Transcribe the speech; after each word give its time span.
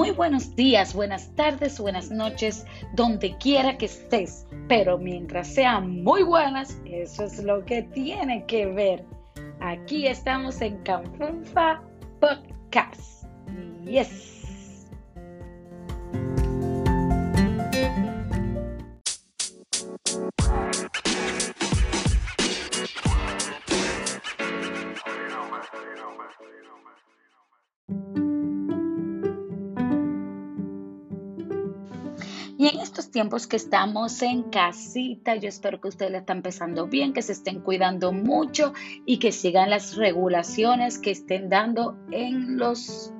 Muy 0.00 0.12
buenos 0.12 0.56
días, 0.56 0.94
buenas 0.94 1.30
tardes, 1.34 1.78
buenas 1.78 2.10
noches, 2.10 2.64
donde 2.94 3.36
quiera 3.36 3.76
que 3.76 3.84
estés. 3.84 4.46
Pero 4.66 4.96
mientras 4.96 5.46
sean 5.48 6.02
muy 6.02 6.22
buenas, 6.22 6.80
eso 6.86 7.24
es 7.24 7.44
lo 7.44 7.62
que 7.66 7.82
tiene 7.82 8.46
que 8.46 8.64
ver. 8.64 9.04
Aquí 9.60 10.06
estamos 10.06 10.62
en 10.62 10.78
Canfunfa 10.84 11.82
Podcast. 12.18 13.26
Yes. 13.84 14.39
Y 32.60 32.68
en 32.68 32.78
estos 32.80 33.10
tiempos 33.10 33.46
que 33.46 33.56
estamos 33.56 34.20
en 34.20 34.42
casita, 34.42 35.34
yo 35.34 35.48
espero 35.48 35.80
que 35.80 35.88
ustedes 35.88 36.12
le 36.12 36.18
están 36.18 36.36
empezando 36.36 36.86
bien, 36.86 37.14
que 37.14 37.22
se 37.22 37.32
estén 37.32 37.60
cuidando 37.60 38.12
mucho 38.12 38.74
y 39.06 39.18
que 39.18 39.32
sigan 39.32 39.70
las 39.70 39.96
regulaciones 39.96 40.98
que 40.98 41.10
estén 41.10 41.48
dando 41.48 41.96
en 42.10 42.58
los 42.58 43.14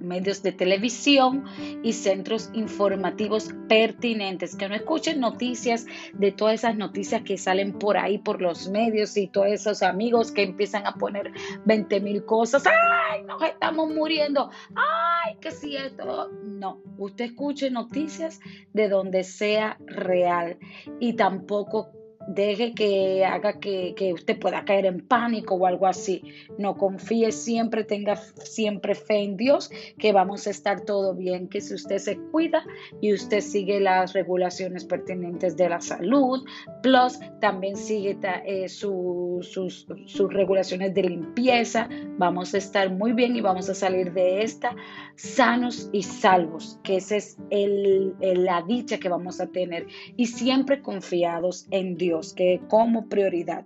medios 0.00 0.42
de 0.42 0.52
televisión 0.52 1.44
y 1.82 1.92
centros 1.92 2.50
informativos 2.52 3.54
pertinentes, 3.68 4.56
que 4.56 4.68
no 4.68 4.74
escuchen 4.74 5.20
noticias 5.20 5.86
de 6.12 6.32
todas 6.32 6.54
esas 6.54 6.76
noticias 6.76 7.22
que 7.22 7.36
salen 7.36 7.72
por 7.72 7.96
ahí, 7.96 8.18
por 8.18 8.40
los 8.40 8.68
medios 8.68 9.16
y 9.16 9.28
todos 9.28 9.48
esos 9.48 9.82
amigos 9.82 10.32
que 10.32 10.42
empiezan 10.42 10.86
a 10.86 10.94
poner 10.94 11.32
20 11.64 12.00
mil 12.00 12.24
cosas. 12.24 12.64
¡Ay, 12.66 13.22
nos 13.24 13.42
estamos 13.42 13.92
muriendo! 13.92 14.50
¡Ay, 14.74 15.36
que 15.40 15.50
si 15.50 15.76
esto! 15.76 16.30
No, 16.44 16.80
usted 16.96 17.26
escuche 17.26 17.70
noticias 17.70 18.40
de 18.72 18.88
donde 18.88 19.24
sea 19.24 19.78
real 19.86 20.58
y 21.00 21.14
tampoco 21.14 21.92
deje 22.28 22.74
que 22.74 23.24
haga 23.24 23.58
que, 23.58 24.12
usted 24.12 24.38
pueda 24.38 24.64
caer 24.64 24.86
en 24.86 25.00
pánico 25.00 25.54
o 25.54 25.66
algo 25.66 25.86
así. 25.86 26.22
No 26.58 26.76
confíe 26.76 27.32
siempre, 27.32 27.84
tenga 27.84 28.16
siempre 28.16 28.94
fe 28.94 29.22
en 29.22 29.36
Dios, 29.36 29.70
que 29.98 30.12
vamos 30.12 30.46
a 30.46 30.50
estar 30.50 30.82
todo 30.82 31.14
bien, 31.14 31.48
que 31.48 31.60
si 31.60 31.74
usted 31.74 31.98
se 31.98 32.18
cuida 32.30 32.64
y 33.00 33.12
usted 33.12 33.40
sigue 33.40 33.80
las 33.80 34.12
regulaciones 34.12 34.84
pertinentes 34.84 35.56
de 35.56 35.68
la 35.70 35.80
salud, 35.80 36.44
plus 36.82 37.18
también 37.40 37.76
sigue 37.76 38.18
eh, 38.44 38.68
sus, 38.68 39.50
sus 39.50 40.32
regulaciones 40.32 40.94
de 40.94 41.02
limpieza, 41.02 41.88
vamos 42.18 42.54
a 42.54 42.58
estar 42.58 42.90
muy 42.90 43.12
bien 43.12 43.36
y 43.36 43.40
vamos 43.40 43.68
a 43.70 43.74
salir 43.74 44.12
de 44.12 44.42
esta 44.42 44.76
sanos 45.16 45.88
y 45.92 46.02
salvos, 46.02 46.78
que 46.84 46.96
esa 46.96 47.16
es 47.16 47.38
el, 47.50 48.14
la 48.20 48.62
dicha 48.62 48.98
que 48.98 49.08
vamos 49.08 49.40
a 49.40 49.48
tener 49.48 49.86
y 50.16 50.26
siempre 50.26 50.80
confiados 50.80 51.66
en 51.70 51.96
Dios 51.96 52.17
que 52.34 52.60
como 52.68 53.06
prioridad. 53.06 53.64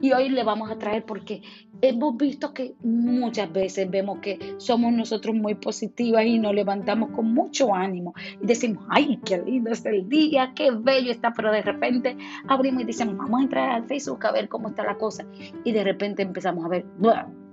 Y 0.00 0.12
hoy 0.12 0.28
le 0.28 0.44
vamos 0.44 0.70
a 0.70 0.78
traer 0.78 1.04
porque 1.04 1.42
hemos 1.80 2.16
visto 2.16 2.54
que 2.54 2.74
muchas 2.82 3.52
veces 3.52 3.90
vemos 3.90 4.20
que 4.20 4.54
somos 4.58 4.92
nosotros 4.92 5.34
muy 5.34 5.54
positivas 5.54 6.24
y 6.24 6.38
nos 6.38 6.54
levantamos 6.54 7.10
con 7.10 7.32
mucho 7.32 7.74
ánimo 7.74 8.14
y 8.40 8.46
decimos, 8.46 8.84
ay, 8.88 9.18
qué 9.24 9.38
lindo 9.38 9.70
es 9.70 9.84
el 9.86 10.08
día, 10.08 10.52
qué 10.54 10.70
bello 10.70 11.10
está, 11.10 11.32
pero 11.32 11.52
de 11.52 11.62
repente 11.62 12.16
abrimos 12.48 12.82
y 12.82 12.86
decimos, 12.86 13.16
vamos 13.16 13.40
a 13.40 13.44
entrar 13.44 13.70
al 13.70 13.86
Facebook 13.86 14.24
a 14.26 14.32
ver 14.32 14.48
cómo 14.48 14.68
está 14.68 14.84
la 14.84 14.96
cosa. 14.96 15.26
Y 15.64 15.72
de 15.72 15.84
repente 15.84 16.22
empezamos 16.22 16.64
a 16.64 16.68
ver, 16.68 16.84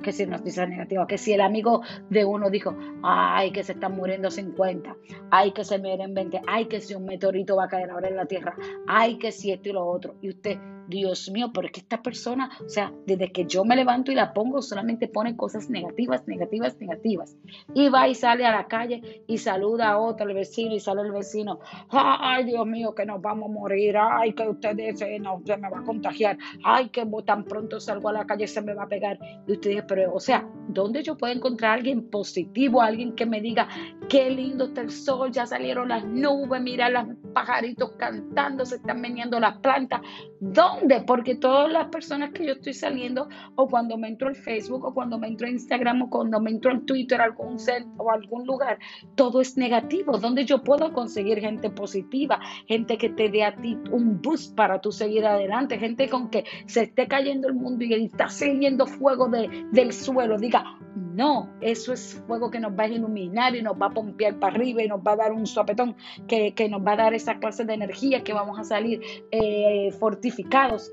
que 0.03 0.11
si 0.11 0.27
noticia 0.27 0.67
negativa, 0.67 1.07
que 1.07 1.17
si 1.17 1.33
el 1.33 1.41
amigo 1.41 1.81
de 2.11 2.23
uno 2.25 2.51
dijo, 2.51 2.77
ay, 3.01 3.51
que 3.51 3.63
se 3.63 3.71
están 3.71 3.95
muriendo 3.95 4.29
50, 4.29 4.95
ay, 5.31 5.51
que 5.51 5.63
se 5.63 5.79
mueren 5.79 6.13
20, 6.13 6.41
ay, 6.45 6.65
que 6.65 6.79
si 6.79 6.93
un 6.93 7.05
meteorito 7.05 7.55
va 7.55 7.63
a 7.63 7.67
caer 7.67 7.89
ahora 7.89 8.09
en 8.09 8.17
la 8.17 8.27
Tierra, 8.27 8.55
ay, 8.87 9.17
que 9.17 9.31
si 9.31 9.51
esto 9.51 9.69
y 9.69 9.73
lo 9.73 9.85
otro. 9.85 10.15
Y 10.21 10.29
usted, 10.29 10.59
Dios 10.93 11.31
mío, 11.31 11.49
pero 11.51 11.67
es 11.67 11.73
que 11.73 11.79
esta 11.79 12.03
persona, 12.03 12.51
o 12.63 12.69
sea, 12.69 12.93
desde 13.07 13.31
que 13.31 13.45
yo 13.45 13.65
me 13.65 13.75
levanto 13.75 14.11
y 14.11 14.15
la 14.15 14.31
pongo, 14.31 14.61
solamente 14.61 15.07
pone 15.07 15.35
cosas 15.35 15.67
negativas, 15.69 16.27
negativas, 16.27 16.79
negativas. 16.79 17.35
Y 17.73 17.89
va 17.89 18.07
y 18.07 18.13
sale 18.13 18.45
a 18.45 18.51
la 18.51 18.67
calle 18.67 19.23
y 19.27 19.39
saluda 19.39 19.89
a 19.89 19.97
otro, 19.97 20.29
el 20.29 20.35
vecino, 20.35 20.75
y 20.75 20.79
sale 20.79 21.01
el 21.01 21.11
vecino, 21.11 21.59
ay, 21.89 22.45
Dios 22.45 22.65
mío, 22.67 22.93
que 22.93 23.05
nos 23.05 23.19
vamos 23.21 23.49
a 23.49 23.53
morir, 23.53 23.97
ay, 23.97 24.33
que 24.33 24.47
usted 24.47 24.75
no, 25.19 25.41
se 25.43 25.57
me 25.57 25.69
va 25.69 25.79
a 25.79 25.83
contagiar, 25.83 26.37
ay, 26.63 26.89
que 26.89 27.03
tan 27.25 27.43
pronto 27.45 27.79
salgo 27.79 28.09
a 28.09 28.13
la 28.13 28.25
calle 28.25 28.47
se 28.47 28.61
me 28.61 28.75
va 28.75 28.83
a 28.83 28.87
pegar. 28.87 29.17
Y 29.47 29.53
usted 29.53 29.71
dice, 29.71 29.83
pero, 29.87 30.13
o 30.13 30.19
sea, 30.19 30.47
¿dónde 30.67 31.01
yo 31.01 31.17
puedo 31.17 31.33
encontrar 31.33 31.71
a 31.71 31.73
alguien 31.73 32.09
positivo, 32.09 32.81
alguien 32.81 33.15
que 33.15 33.25
me 33.25 33.41
diga, 33.41 33.67
qué 34.13 34.29
lindo 34.29 34.65
está 34.65 34.81
el 34.81 34.91
sol, 34.91 35.31
ya 35.31 35.47
salieron 35.47 35.89
las 35.89 36.05
nubes, 36.05 36.61
mira 36.61 36.87
los 36.87 37.07
pajaritos 37.33 37.93
cantando, 37.97 38.63
se 38.63 38.75
están 38.75 39.01
meneando 39.01 39.39
las 39.39 39.57
plantas? 39.57 40.01
¿Dónde? 40.39 41.01
Porque 41.01 41.33
todas 41.33 41.71
las 41.71 41.87
personas 41.87 42.29
que 42.31 42.45
yo 42.45 42.53
estoy 42.53 42.75
saliendo, 42.75 43.27
o 43.55 43.67
cuando 43.67 43.97
me 43.97 44.07
entro 44.07 44.27
al 44.27 44.35
Facebook, 44.35 44.85
o 44.85 44.93
cuando 44.93 45.17
me 45.17 45.29
entro 45.29 45.47
a 45.47 45.49
Instagram, 45.49 46.03
o 46.03 46.09
cuando 46.11 46.39
me 46.39 46.51
entro 46.51 46.69
al 46.69 46.85
Twitter, 46.85 47.19
algún 47.21 47.57
centro, 47.57 48.03
o 48.03 48.11
algún 48.11 48.45
lugar, 48.45 48.77
todo 49.15 49.41
es 49.41 49.57
negativo. 49.57 50.19
¿Dónde 50.19 50.45
yo 50.45 50.63
puedo 50.63 50.93
conseguir 50.93 51.39
gente 51.39 51.71
positiva? 51.71 52.39
Gente 52.67 52.99
que 52.99 53.09
te 53.09 53.29
dé 53.29 53.43
a 53.43 53.55
ti 53.55 53.79
un 53.89 54.21
boost 54.21 54.53
para 54.53 54.79
tú 54.79 54.91
seguir 54.91 55.25
adelante, 55.25 55.79
gente 55.79 56.07
con 56.07 56.29
que 56.29 56.45
se 56.67 56.83
esté 56.83 57.07
cayendo 57.07 57.47
el 57.47 57.55
mundo 57.55 57.83
y 57.83 57.93
está 57.95 58.29
saliendo 58.29 58.85
fuego 58.85 59.27
de, 59.27 59.65
del 59.71 59.91
suelo, 59.91 60.37
diga, 60.37 60.77
no, 61.13 61.49
eso 61.61 61.93
es 61.93 62.21
fuego 62.27 62.49
que 62.49 62.59
nos 62.59 62.71
va 62.77 62.83
a 62.83 62.87
iluminar 62.87 63.55
y 63.55 63.61
nos 63.61 63.73
va 63.73 63.87
a 63.87 63.89
pompear 63.91 64.39
para 64.39 64.55
arriba 64.55 64.83
y 64.83 64.87
nos 64.87 64.99
va 65.01 65.13
a 65.13 65.17
dar 65.17 65.31
un 65.31 65.45
sopetón 65.45 65.95
que, 66.27 66.53
nos 66.69 66.81
va 66.81 66.93
a 66.93 66.97
dar 66.97 67.13
esa 67.13 67.39
clase 67.39 67.65
de 67.65 67.73
energía 67.73 68.23
que 68.23 68.33
vamos 68.33 68.57
a 68.59 68.63
salir 68.63 69.01
eh, 69.31 69.91
fortificados 69.99 70.91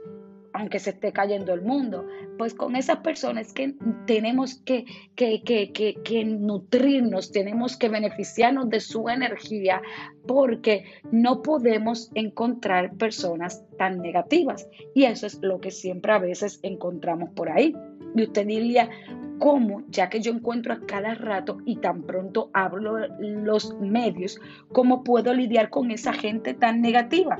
aunque 0.53 0.79
se 0.79 0.91
esté 0.91 1.13
cayendo 1.13 1.53
el 1.53 1.63
mundo. 1.63 2.07
Pues 2.39 2.55
con 2.55 2.77
esas 2.77 2.99
personas 2.99 3.53
que 3.53 3.75
tenemos 4.07 4.57
que, 4.65 4.85
que, 5.15 5.43
que, 5.43 5.73
que, 5.73 6.25
nutrirnos, 6.25 7.33
tenemos 7.33 7.77
que 7.77 7.89
beneficiarnos 7.89 8.69
de 8.69 8.81
su 8.81 9.09
energía, 9.09 9.83
porque 10.27 10.85
no 11.13 11.43
podemos 11.43 12.11
encontrar 12.15 12.97
personas 12.97 13.65
tan 13.79 14.01
negativas. 14.01 14.69
Y 14.95 15.05
eso 15.05 15.27
es 15.27 15.39
lo 15.43 15.61
que 15.61 15.71
siempre 15.71 16.13
a 16.13 16.19
veces 16.19 16.61
encontramos 16.63 17.31
por 17.31 17.51
ahí. 17.51 17.75
Y 18.17 18.23
usted 18.25 18.47
diría, 18.47 18.91
cómo, 19.41 19.83
ya 19.89 20.09
que 20.09 20.21
yo 20.21 20.31
encuentro 20.31 20.73
a 20.73 20.87
cada 20.87 21.15
rato 21.15 21.59
y 21.65 21.77
tan 21.77 22.03
pronto 22.03 22.51
hablo 22.53 22.99
los 23.19 23.75
medios, 23.81 24.39
cómo 24.71 25.03
puedo 25.03 25.35
lidiar 25.35 25.71
con 25.71 25.91
esa 25.91 26.13
gente 26.13 26.55
tan 26.55 26.81
negativa. 26.81 27.37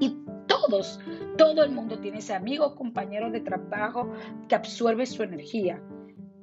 Y 0.00 0.18
todos, 0.46 1.00
todo 1.38 1.64
el 1.64 1.70
mundo 1.70 1.98
tiene 1.98 2.18
ese 2.18 2.34
amigo, 2.34 2.74
compañero 2.74 3.30
de 3.30 3.40
trabajo 3.40 4.12
que 4.48 4.56
absorbe 4.56 5.06
su 5.06 5.22
energía 5.22 5.80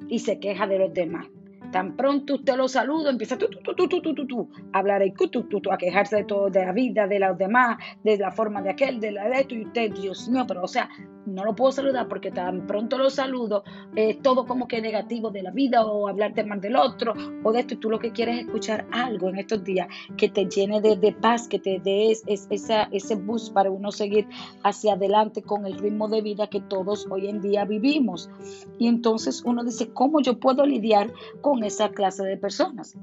y 0.08 0.20
se 0.20 0.40
queja 0.40 0.66
de 0.66 0.80
los 0.80 0.94
demás. 0.94 1.28
Tan 1.72 1.96
pronto 1.96 2.36
usted 2.36 2.56
lo 2.56 2.68
saluda, 2.68 3.12
empieza 3.12 3.38
tú, 3.38 3.48
tú, 3.48 3.76
tú, 3.76 3.88
tú, 3.88 4.02
tú, 4.02 4.16
tú, 4.16 4.26
tú, 4.26 4.50
a 4.74 4.80
hablar 4.80 5.06
y 5.06 5.12
tú, 5.12 5.28
tú, 5.28 5.44
tú, 5.44 5.72
a 5.72 5.78
quejarse 5.78 6.16
de 6.16 6.24
todo, 6.24 6.50
de 6.50 6.66
la 6.66 6.72
vida, 6.72 7.06
de 7.06 7.20
los 7.20 7.38
demás, 7.38 7.78
de 8.04 8.18
la 8.18 8.32
forma 8.32 8.62
de 8.64 8.72
aquel, 8.72 9.00
de 9.00 9.12
la 9.12 9.30
de 9.30 9.42
esto, 9.42 9.54
y 9.54 9.66
usted, 9.66 9.92
Dios 9.92 10.28
mío, 10.30 10.46
pero 10.48 10.64
o 10.64 10.68
sea, 10.68 10.90
no 11.26 11.46
lo 11.46 11.56
puedo 11.56 11.72
saludar 11.72 12.08
porque 12.08 12.32
tan 12.32 12.68
pronto 12.68 12.98
lo 12.98 13.10
saludo, 13.10 13.64
es 13.96 14.22
todo 14.22 14.46
como 14.46 14.68
que 14.68 14.82
negativo 14.82 15.30
de 15.32 15.44
la 15.44 15.52
vida 15.52 15.86
o 15.86 16.08
hablarte 16.08 16.44
mal 16.44 16.62
del 16.62 16.76
otro 16.76 17.14
o 17.44 17.52
de 17.52 17.62
esto, 17.62 17.74
y 17.76 17.78
tú 17.78 17.90
lo 17.90 18.00
que 18.00 18.12
quieres 18.12 18.40
es 18.40 18.46
escuchar 18.46 18.88
algo 18.92 19.30
en 19.30 19.38
estos 19.38 19.64
días 19.64 19.88
que 20.18 20.30
te 20.30 20.46
llene 20.46 20.82
de, 20.82 20.96
de 20.96 21.12
paz, 21.12 21.48
que 21.48 21.60
te 21.60 21.80
dé 21.80 22.12
esa, 22.12 22.84
ese 22.92 23.16
boost 23.16 23.54
para 23.54 23.72
uno 23.72 23.92
seguir 23.92 24.28
hacia 24.64 24.94
adelante 24.94 25.42
con 25.42 25.66
el 25.66 25.78
ritmo 25.78 26.08
de 26.08 26.22
vida 26.22 26.48
que 26.48 26.62
todos 26.62 27.08
hoy 27.10 27.28
en 27.28 27.42
día 27.42 27.66
vivimos. 27.66 28.30
Y 28.78 28.88
entonces 28.88 29.44
uno 29.46 29.64
dice, 29.64 29.90
¿cómo 29.90 30.22
yo 30.22 30.40
puedo 30.40 30.66
lidiar 30.66 31.12
con 31.42 31.64
esa 31.64 31.90
clase 31.90 32.24
de 32.24 32.38
personas? 32.38 32.96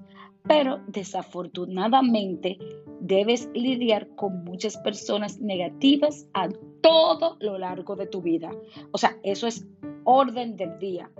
Pero 0.48 0.80
desafortunadamente 0.86 2.58
debes 3.00 3.48
lidiar 3.54 4.08
con 4.16 4.44
muchas 4.44 4.76
personas 4.78 5.40
negativas 5.40 6.26
a 6.34 6.48
todo 6.80 7.36
lo 7.40 7.58
largo 7.58 7.96
de 7.96 8.06
tu 8.06 8.22
vida. 8.22 8.50
O 8.92 8.98
sea, 8.98 9.18
eso 9.22 9.46
es 9.46 9.66
orden 10.04 10.56
del 10.56 10.78
día. 10.78 11.10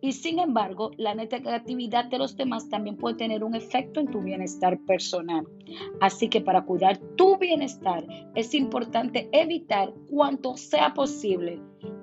Y 0.00 0.12
sin 0.12 0.38
embargo, 0.38 0.90
la 0.96 1.14
negatividad 1.14 2.06
de 2.06 2.18
los 2.18 2.36
demás 2.36 2.68
también 2.68 2.96
puede 2.96 3.16
tener 3.16 3.44
un 3.44 3.54
efecto 3.54 4.00
en 4.00 4.10
tu 4.10 4.20
bienestar 4.20 4.78
personal. 4.86 5.46
Así 6.00 6.28
que 6.28 6.40
para 6.40 6.64
cuidar 6.64 6.98
tu 7.16 7.36
bienestar 7.36 8.04
es 8.34 8.54
importante 8.54 9.28
evitar 9.32 9.92
cuanto 10.08 10.56
sea 10.56 10.94
posible 10.94 11.60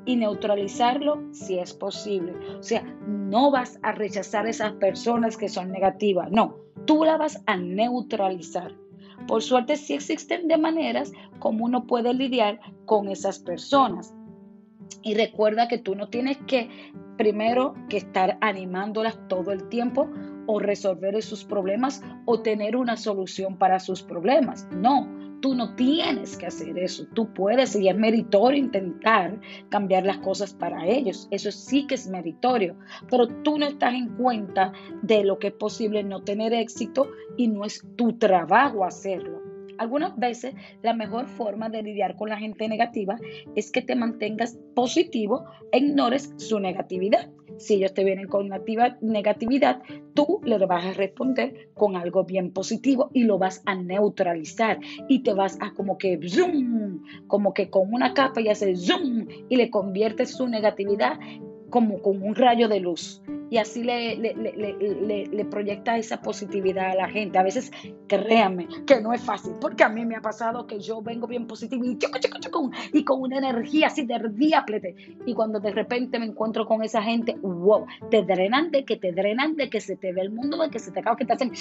y 0.07 0.15
neutralizarlo 0.15 1.21
si 1.31 1.59
es 1.59 1.73
posible. 1.73 2.33
O 2.57 2.63
sea, 2.63 2.81
no 3.05 3.51
vas 3.51 3.77
a 3.83 3.91
rechazar 3.91 4.47
esas 4.47 4.71
personas 4.73 5.37
que 5.37 5.49
son 5.49 5.71
negativas, 5.71 6.31
no, 6.31 6.55
tú 6.85 7.03
la 7.03 7.17
vas 7.17 7.43
a 7.45 7.57
neutralizar. 7.57 8.73
Por 9.27 9.43
suerte 9.43 9.75
sí 9.75 9.93
existen 9.93 10.47
de 10.47 10.57
maneras 10.57 11.11
como 11.39 11.65
uno 11.65 11.85
puede 11.85 12.13
lidiar 12.13 12.59
con 12.85 13.09
esas 13.09 13.39
personas. 13.39 14.15
Y 15.03 15.15
recuerda 15.15 15.67
que 15.67 15.77
tú 15.77 15.95
no 15.95 16.07
tienes 16.07 16.37
que 16.47 16.69
primero 17.17 17.75
que 17.89 17.97
estar 17.97 18.37
animándolas 18.41 19.19
todo 19.27 19.51
el 19.51 19.67
tiempo 19.69 20.09
o 20.47 20.59
resolver 20.59 21.21
sus 21.21 21.43
problemas 21.43 22.01
o 22.25 22.41
tener 22.41 22.75
una 22.75 22.97
solución 22.97 23.57
para 23.57 23.79
sus 23.79 24.01
problemas. 24.01 24.67
No, 24.71 25.07
tú 25.41 25.55
no 25.55 25.75
tienes 25.75 26.37
que 26.37 26.47
hacer 26.47 26.77
eso. 26.77 27.05
Tú 27.13 27.31
puedes 27.33 27.75
y 27.75 27.87
es 27.89 27.95
meritorio 27.95 28.59
intentar 28.59 29.39
cambiar 29.69 30.05
las 30.05 30.17
cosas 30.19 30.53
para 30.53 30.85
ellos. 30.85 31.27
Eso 31.31 31.51
sí 31.51 31.85
que 31.87 31.95
es 31.95 32.07
meritorio. 32.07 32.75
Pero 33.09 33.27
tú 33.27 33.57
no 33.57 33.67
estás 33.67 33.93
en 33.93 34.09
cuenta 34.15 34.73
de 35.01 35.23
lo 35.23 35.39
que 35.39 35.47
es 35.47 35.53
posible 35.53 36.03
no 36.03 36.23
tener 36.23 36.53
éxito 36.53 37.09
y 37.37 37.47
no 37.47 37.65
es 37.65 37.85
tu 37.95 38.13
trabajo 38.17 38.83
hacerlo. 38.83 39.36
Algunas 39.77 40.17
veces 40.17 40.55
la 40.81 40.93
mejor 40.93 41.27
forma 41.27 41.69
de 41.69 41.83
lidiar 41.83 42.15
con 42.15 42.29
la 42.29 42.37
gente 42.37 42.67
negativa 42.67 43.17
es 43.55 43.71
que 43.71 43.81
te 43.81 43.95
mantengas 43.95 44.57
positivo 44.75 45.45
e 45.71 45.79
ignores 45.79 46.33
su 46.37 46.59
negatividad. 46.59 47.29
Si 47.57 47.75
ellos 47.75 47.93
te 47.93 48.03
vienen 48.03 48.27
con 48.27 48.49
negatividad, 49.01 49.81
tú 50.13 50.41
le 50.43 50.57
vas 50.65 50.85
a 50.85 50.93
responder 50.93 51.69
con 51.73 51.95
algo 51.95 52.23
bien 52.23 52.51
positivo 52.51 53.09
y 53.13 53.23
lo 53.23 53.39
vas 53.39 53.63
a 53.65 53.75
neutralizar. 53.75 54.79
Y 55.07 55.23
te 55.23 55.33
vas 55.33 55.57
a 55.61 55.73
como 55.73 55.97
que 55.97 56.19
zoom, 56.27 57.03
como 57.27 57.53
que 57.53 57.69
con 57.69 57.93
una 57.93 58.13
capa 58.13 58.41
y 58.41 58.49
haces 58.49 58.85
zoom 58.85 59.27
y 59.49 59.55
le 59.55 59.71
conviertes 59.71 60.31
su 60.31 60.47
negatividad 60.47 61.19
como 61.69 62.01
con 62.01 62.21
un 62.21 62.35
rayo 62.35 62.67
de 62.67 62.79
luz 62.79 63.21
y 63.49 63.57
así 63.57 63.83
le, 63.83 64.15
le, 64.17 65.45
proyecta 65.45 65.97
esa 65.97 66.21
positividad 66.21 66.91
a 66.91 66.95
la 66.95 67.09
gente. 67.09 67.37
A 67.37 67.43
veces, 67.43 67.71
créanme, 68.07 68.67
que 68.85 69.01
no 69.01 69.13
es 69.13 69.21
fácil, 69.21 69.53
porque 69.59 69.83
a 69.83 69.89
mí 69.89 70.05
me 70.05 70.15
ha 70.15 70.21
pasado 70.21 70.67
que 70.67 70.79
yo 70.79 71.01
vengo 71.01 71.27
bien 71.27 71.47
positivo 71.47 71.83
y, 71.85 71.97
y 72.93 73.03
con 73.03 73.21
una 73.21 73.37
energía 73.37 73.87
así 73.87 74.05
de 74.05 74.19
diaplete. 74.33 74.95
Y 75.25 75.33
cuando 75.33 75.59
de 75.59 75.71
repente 75.71 76.19
me 76.19 76.25
encuentro 76.25 76.65
con 76.65 76.83
esa 76.83 77.01
gente, 77.01 77.35
wow, 77.41 77.85
te 78.09 78.23
drenan 78.23 78.71
de 78.71 78.83
que 78.83 78.97
te 78.97 79.11
drenan 79.11 79.55
de 79.55 79.69
que 79.69 79.79
se 79.79 79.95
te 79.95 80.13
ve 80.13 80.21
el 80.21 80.31
mundo, 80.31 80.57
de 80.57 80.69
que 80.69 80.79
se 80.79 80.91
te 80.91 80.99
acaba, 80.99 81.15
que 81.15 81.25
te 81.25 81.33
hacen, 81.33 81.51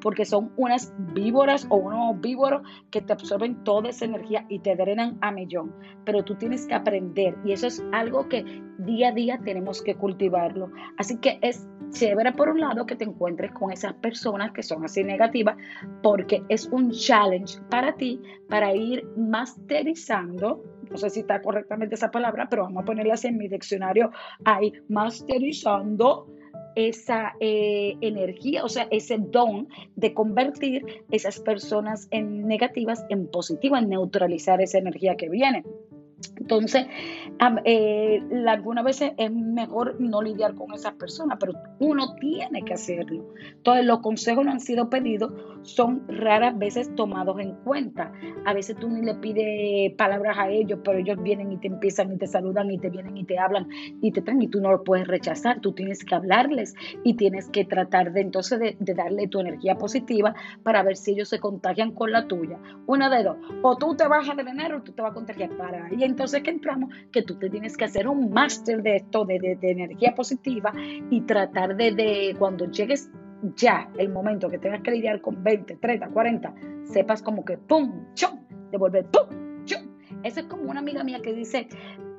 porque 0.00 0.24
son 0.24 0.52
unas 0.56 0.92
víboras 1.14 1.66
o 1.70 1.76
unos 1.76 2.20
víboros 2.20 2.62
que 2.90 3.00
te 3.00 3.12
absorben 3.12 3.64
toda 3.64 3.88
esa 3.90 4.04
energía 4.04 4.44
y 4.48 4.58
te 4.58 4.76
drenan 4.76 5.18
a 5.20 5.30
millón. 5.30 5.74
Pero 6.04 6.24
tú 6.24 6.34
tienes 6.34 6.66
que 6.66 6.74
aprender 6.74 7.36
y 7.44 7.52
eso 7.52 7.66
es 7.66 7.82
algo 7.92 8.28
que 8.28 8.44
día 8.78 9.08
a 9.08 9.12
día 9.12 9.40
tenemos 9.44 9.82
que 9.82 9.94
cultivarlo 9.94 10.70
Así 10.98 11.18
que 11.18 11.38
es 11.42 11.66
chévere 11.90 12.32
por 12.32 12.48
un 12.48 12.60
lado 12.60 12.86
que 12.86 12.96
te 12.96 13.04
encuentres 13.04 13.52
con 13.52 13.70
esas 13.70 13.92
personas 13.94 14.52
que 14.52 14.62
son 14.62 14.84
así 14.84 15.04
negativas 15.04 15.56
porque 16.02 16.42
es 16.48 16.66
un 16.68 16.90
challenge 16.90 17.60
para 17.68 17.94
ti 17.96 18.18
para 18.48 18.74
ir 18.74 19.06
masterizando 19.16 20.62
no 20.92 20.98
sé 20.98 21.10
si 21.10 21.20
está 21.20 21.40
correctamente 21.40 21.94
esa 21.94 22.10
palabra, 22.10 22.48
pero 22.50 22.64
vamos 22.64 22.82
a 22.82 22.84
ponerla 22.84 23.14
así 23.14 23.26
en 23.26 23.38
mi 23.38 23.48
diccionario, 23.48 24.10
ahí, 24.44 24.72
masterizando 24.88 26.26
esa 26.74 27.32
eh, 27.40 27.96
energía, 28.00 28.64
o 28.64 28.68
sea, 28.68 28.88
ese 28.90 29.16
don 29.18 29.68
de 29.96 30.14
convertir 30.14 30.84
esas 31.10 31.40
personas 31.40 32.08
en 32.10 32.46
negativas 32.46 33.04
en 33.08 33.26
positivas, 33.26 33.86
neutralizar 33.86 34.60
esa 34.60 34.78
energía 34.78 35.16
que 35.16 35.28
viene. 35.28 35.64
Entonces, 36.52 36.86
eh, 37.64 38.20
algunas 38.46 38.84
veces 38.84 39.12
es 39.16 39.32
mejor 39.32 39.98
no 39.98 40.20
lidiar 40.20 40.54
con 40.54 40.72
esas 40.74 40.92
personas, 40.94 41.38
pero 41.40 41.54
uno 41.78 42.14
tiene 42.16 42.62
que 42.62 42.74
hacerlo. 42.74 43.24
Entonces, 43.56 43.86
los 43.86 44.00
consejos 44.00 44.44
no 44.44 44.50
han 44.50 44.60
sido 44.60 44.90
pedidos, 44.90 45.32
son 45.62 46.06
raras 46.08 46.58
veces 46.58 46.94
tomados 46.94 47.40
en 47.40 47.54
cuenta. 47.64 48.12
A 48.44 48.52
veces 48.52 48.76
tú 48.76 48.90
ni 48.90 49.00
le 49.00 49.14
pides 49.14 49.94
palabras 49.94 50.36
a 50.38 50.50
ellos, 50.50 50.80
pero 50.84 50.98
ellos 50.98 51.22
vienen 51.22 51.52
y 51.52 51.56
te 51.56 51.68
empiezan 51.68 52.12
y 52.12 52.18
te 52.18 52.26
saludan 52.26 52.70
y 52.70 52.78
te 52.78 52.90
vienen 52.90 53.16
y 53.16 53.24
te 53.24 53.38
hablan 53.38 53.66
y 54.02 54.12
te 54.12 54.20
traen 54.20 54.42
y 54.42 54.48
tú 54.48 54.60
no 54.60 54.72
lo 54.72 54.84
puedes 54.84 55.06
rechazar. 55.06 55.60
Tú 55.60 55.72
tienes 55.72 56.04
que 56.04 56.14
hablarles 56.14 56.74
y 57.02 57.14
tienes 57.14 57.48
que 57.48 57.64
tratar 57.64 58.12
de 58.12 58.20
entonces 58.20 58.60
de, 58.60 58.94
darle 58.94 59.26
tu 59.28 59.40
energía 59.40 59.78
positiva 59.78 60.34
para 60.62 60.82
ver 60.82 60.96
si 60.96 61.12
ellos 61.12 61.30
se 61.30 61.38
contagian 61.38 61.92
con 61.92 62.12
la 62.12 62.26
tuya. 62.28 62.58
Una 62.86 63.08
de 63.08 63.24
dos, 63.24 63.36
o 63.62 63.76
tú 63.78 63.96
te 63.96 64.06
vas 64.06 64.28
a 64.28 64.34
drenar 64.34 64.74
o 64.74 64.82
tú 64.82 64.92
te 64.92 65.00
vas 65.00 65.12
a 65.12 65.14
contagiar 65.14 65.50
para 65.56 65.86
ahí 65.86 66.02
entonces 66.04 66.41
que 66.42 66.50
entramos, 66.50 66.94
que 67.10 67.22
tú 67.22 67.38
te 67.38 67.50
tienes 67.50 67.76
que 67.76 67.84
hacer 67.84 68.08
un 68.08 68.30
máster 68.30 68.82
de 68.82 68.96
esto, 68.96 69.24
de, 69.24 69.58
energía 69.62 70.14
positiva 70.14 70.72
y 71.10 71.20
tratar 71.22 71.76
de, 71.76 71.92
de, 71.92 72.36
cuando 72.38 72.70
llegues 72.70 73.10
ya 73.56 73.90
el 73.98 74.08
momento 74.08 74.48
que 74.48 74.58
tengas 74.58 74.82
que 74.82 74.90
lidiar 74.90 75.20
con 75.20 75.42
20, 75.42 75.76
30, 75.76 76.08
40, 76.08 76.54
sepas 76.84 77.22
como 77.22 77.44
que 77.44 77.58
pum, 77.58 78.06
chum, 78.14 78.40
devolver 78.70 79.06
pum, 79.06 79.64
chum. 79.64 79.82
Eso 80.22 80.40
es 80.40 80.46
como 80.46 80.70
una 80.70 80.80
amiga 80.80 81.02
mía 81.02 81.20
que 81.22 81.32
dice, 81.32 81.68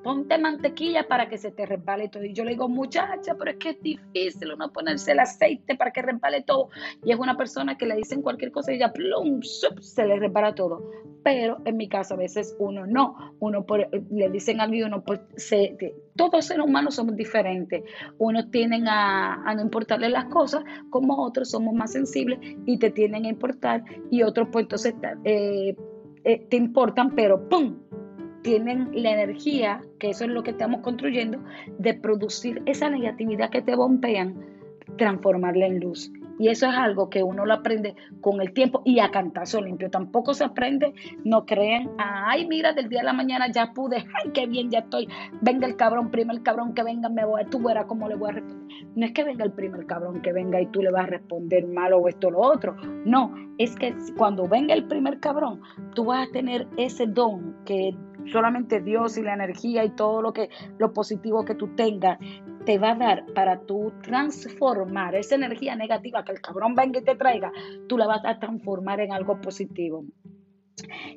ponte 0.03 0.37
mantequilla 0.37 1.07
para 1.07 1.29
que 1.29 1.37
se 1.37 1.51
te 1.51 1.65
resbale 1.65 2.09
todo. 2.09 2.23
Y 2.23 2.33
yo 2.33 2.43
le 2.43 2.51
digo, 2.51 2.67
muchacha, 2.67 3.35
pero 3.37 3.51
es 3.51 3.57
que 3.57 3.69
es 3.69 3.81
difícil 3.81 4.51
uno 4.53 4.71
ponerse 4.71 5.13
el 5.13 5.19
aceite 5.19 5.75
para 5.75 5.91
que 5.91 6.01
resbale 6.01 6.41
todo. 6.41 6.69
Y 7.03 7.11
es 7.11 7.19
una 7.19 7.37
persona 7.37 7.77
que 7.77 7.85
le 7.85 7.95
dicen 7.95 8.21
cualquier 8.21 8.51
cosa 8.51 8.73
y 8.73 8.79
ya 8.79 8.91
plum, 8.91 9.41
se 9.41 10.05
le 10.05 10.19
resbala 10.19 10.53
todo. 10.53 10.83
Pero 11.23 11.59
en 11.65 11.77
mi 11.77 11.87
caso 11.87 12.15
a 12.15 12.17
veces 12.17 12.55
uno 12.59 12.85
no. 12.85 13.15
Uno 13.39 13.65
le 14.11 14.29
dicen 14.29 14.59
a 14.59 14.67
mí, 14.67 14.83
uno 14.83 15.03
pues, 15.03 15.21
se, 15.37 15.77
todos 16.15 16.33
los 16.33 16.45
seres 16.45 16.65
humanos 16.65 16.95
somos 16.95 17.15
diferentes. 17.15 17.83
Unos 18.17 18.51
tienen 18.51 18.87
a, 18.87 19.53
no 19.55 19.61
importarle 19.61 20.09
las 20.09 20.25
cosas, 20.25 20.63
como 20.89 21.23
otros 21.23 21.49
somos 21.49 21.73
más 21.73 21.93
sensibles 21.93 22.39
y 22.65 22.77
te 22.77 22.91
tienen 22.91 23.25
a 23.25 23.29
importar. 23.29 23.83
Y 24.11 24.23
otros 24.23 24.49
pues 24.51 24.65
entonces 24.65 24.95
eh, 25.23 25.75
eh, 26.25 26.45
te 26.49 26.57
importan, 26.57 27.15
pero 27.15 27.47
¡pum! 27.47 27.77
Tienen 28.43 28.89
la 28.93 29.11
energía, 29.11 29.81
que 29.99 30.11
eso 30.11 30.25
es 30.25 30.29
lo 30.29 30.43
que 30.43 30.51
estamos 30.51 30.81
construyendo, 30.81 31.39
de 31.79 31.93
producir 31.93 32.61
esa 32.65 32.89
negatividad 32.89 33.49
que 33.49 33.61
te 33.61 33.75
bombean, 33.75 34.35
transformarla 34.97 35.65
en 35.65 35.79
luz. 35.79 36.11
Y 36.39 36.47
eso 36.47 36.67
es 36.67 36.75
algo 36.75 37.09
que 37.09 37.21
uno 37.23 37.45
lo 37.45 37.53
aprende 37.53 37.95
con 38.21 38.41
el 38.41 38.53
tiempo 38.53 38.81
y 38.85 38.99
a 38.99 39.11
cantazo 39.11 39.61
limpio. 39.61 39.89
Tampoco 39.89 40.33
se 40.33 40.43
aprende, 40.43 40.93
no 41.23 41.45
creen, 41.45 41.91
ay, 41.97 42.47
mira, 42.47 42.73
del 42.73 42.89
día 42.89 43.01
a 43.01 43.03
la 43.03 43.13
mañana 43.13 43.51
ya 43.51 43.71
pude, 43.73 43.97
ay, 43.97 44.31
qué 44.33 44.47
bien, 44.47 44.71
ya 44.71 44.79
estoy. 44.79 45.07
Venga 45.41 45.67
el 45.67 45.75
cabrón, 45.75 46.09
primer 46.09 46.41
cabrón 46.41 46.73
que 46.73 46.83
venga, 46.83 47.09
me 47.09 47.23
voy, 47.23 47.45
tú 47.45 47.59
verás 47.59 47.85
cómo 47.85 48.09
le 48.09 48.15
voy 48.15 48.29
a 48.29 48.33
responder. 48.33 48.63
No 48.95 49.05
es 49.05 49.11
que 49.11 49.23
venga 49.23 49.45
el 49.45 49.51
primer 49.51 49.85
cabrón 49.85 50.21
que 50.21 50.33
venga 50.33 50.59
y 50.59 50.65
tú 50.67 50.81
le 50.81 50.91
vas 50.91 51.03
a 51.03 51.07
responder 51.07 51.67
mal 51.67 51.93
o 51.93 52.07
esto 52.07 52.27
o 52.27 52.31
lo 52.31 52.41
otro. 52.41 52.75
No, 53.05 53.33
es 53.57 53.75
que 53.75 53.95
cuando 54.17 54.47
venga 54.47 54.73
el 54.73 54.85
primer 54.85 55.19
cabrón, 55.19 55.61
tú 55.93 56.05
vas 56.05 56.27
a 56.27 56.31
tener 56.31 56.67
ese 56.77 57.05
don 57.05 57.55
que 57.65 57.95
solamente 58.31 58.81
Dios 58.81 59.17
y 59.17 59.21
la 59.21 59.33
energía 59.33 59.83
y 59.83 59.89
todo 59.91 60.21
lo 60.21 60.33
que 60.33 60.49
lo 60.77 60.93
positivo 60.93 61.45
que 61.45 61.55
tú 61.55 61.75
tengas 61.75 62.19
te 62.65 62.77
va 62.77 62.91
a 62.91 62.95
dar 62.95 63.25
para 63.33 63.61
tú 63.61 63.91
transformar 64.01 65.15
esa 65.15 65.35
energía 65.35 65.75
negativa 65.75 66.23
que 66.23 66.31
el 66.31 66.41
cabrón 66.41 66.75
venga 66.75 66.99
y 66.99 67.03
te 67.03 67.15
traiga, 67.15 67.51
tú 67.87 67.97
la 67.97 68.07
vas 68.07 68.23
a 68.25 68.39
transformar 68.39 69.01
en 69.01 69.11
algo 69.11 69.39
positivo. 69.41 70.05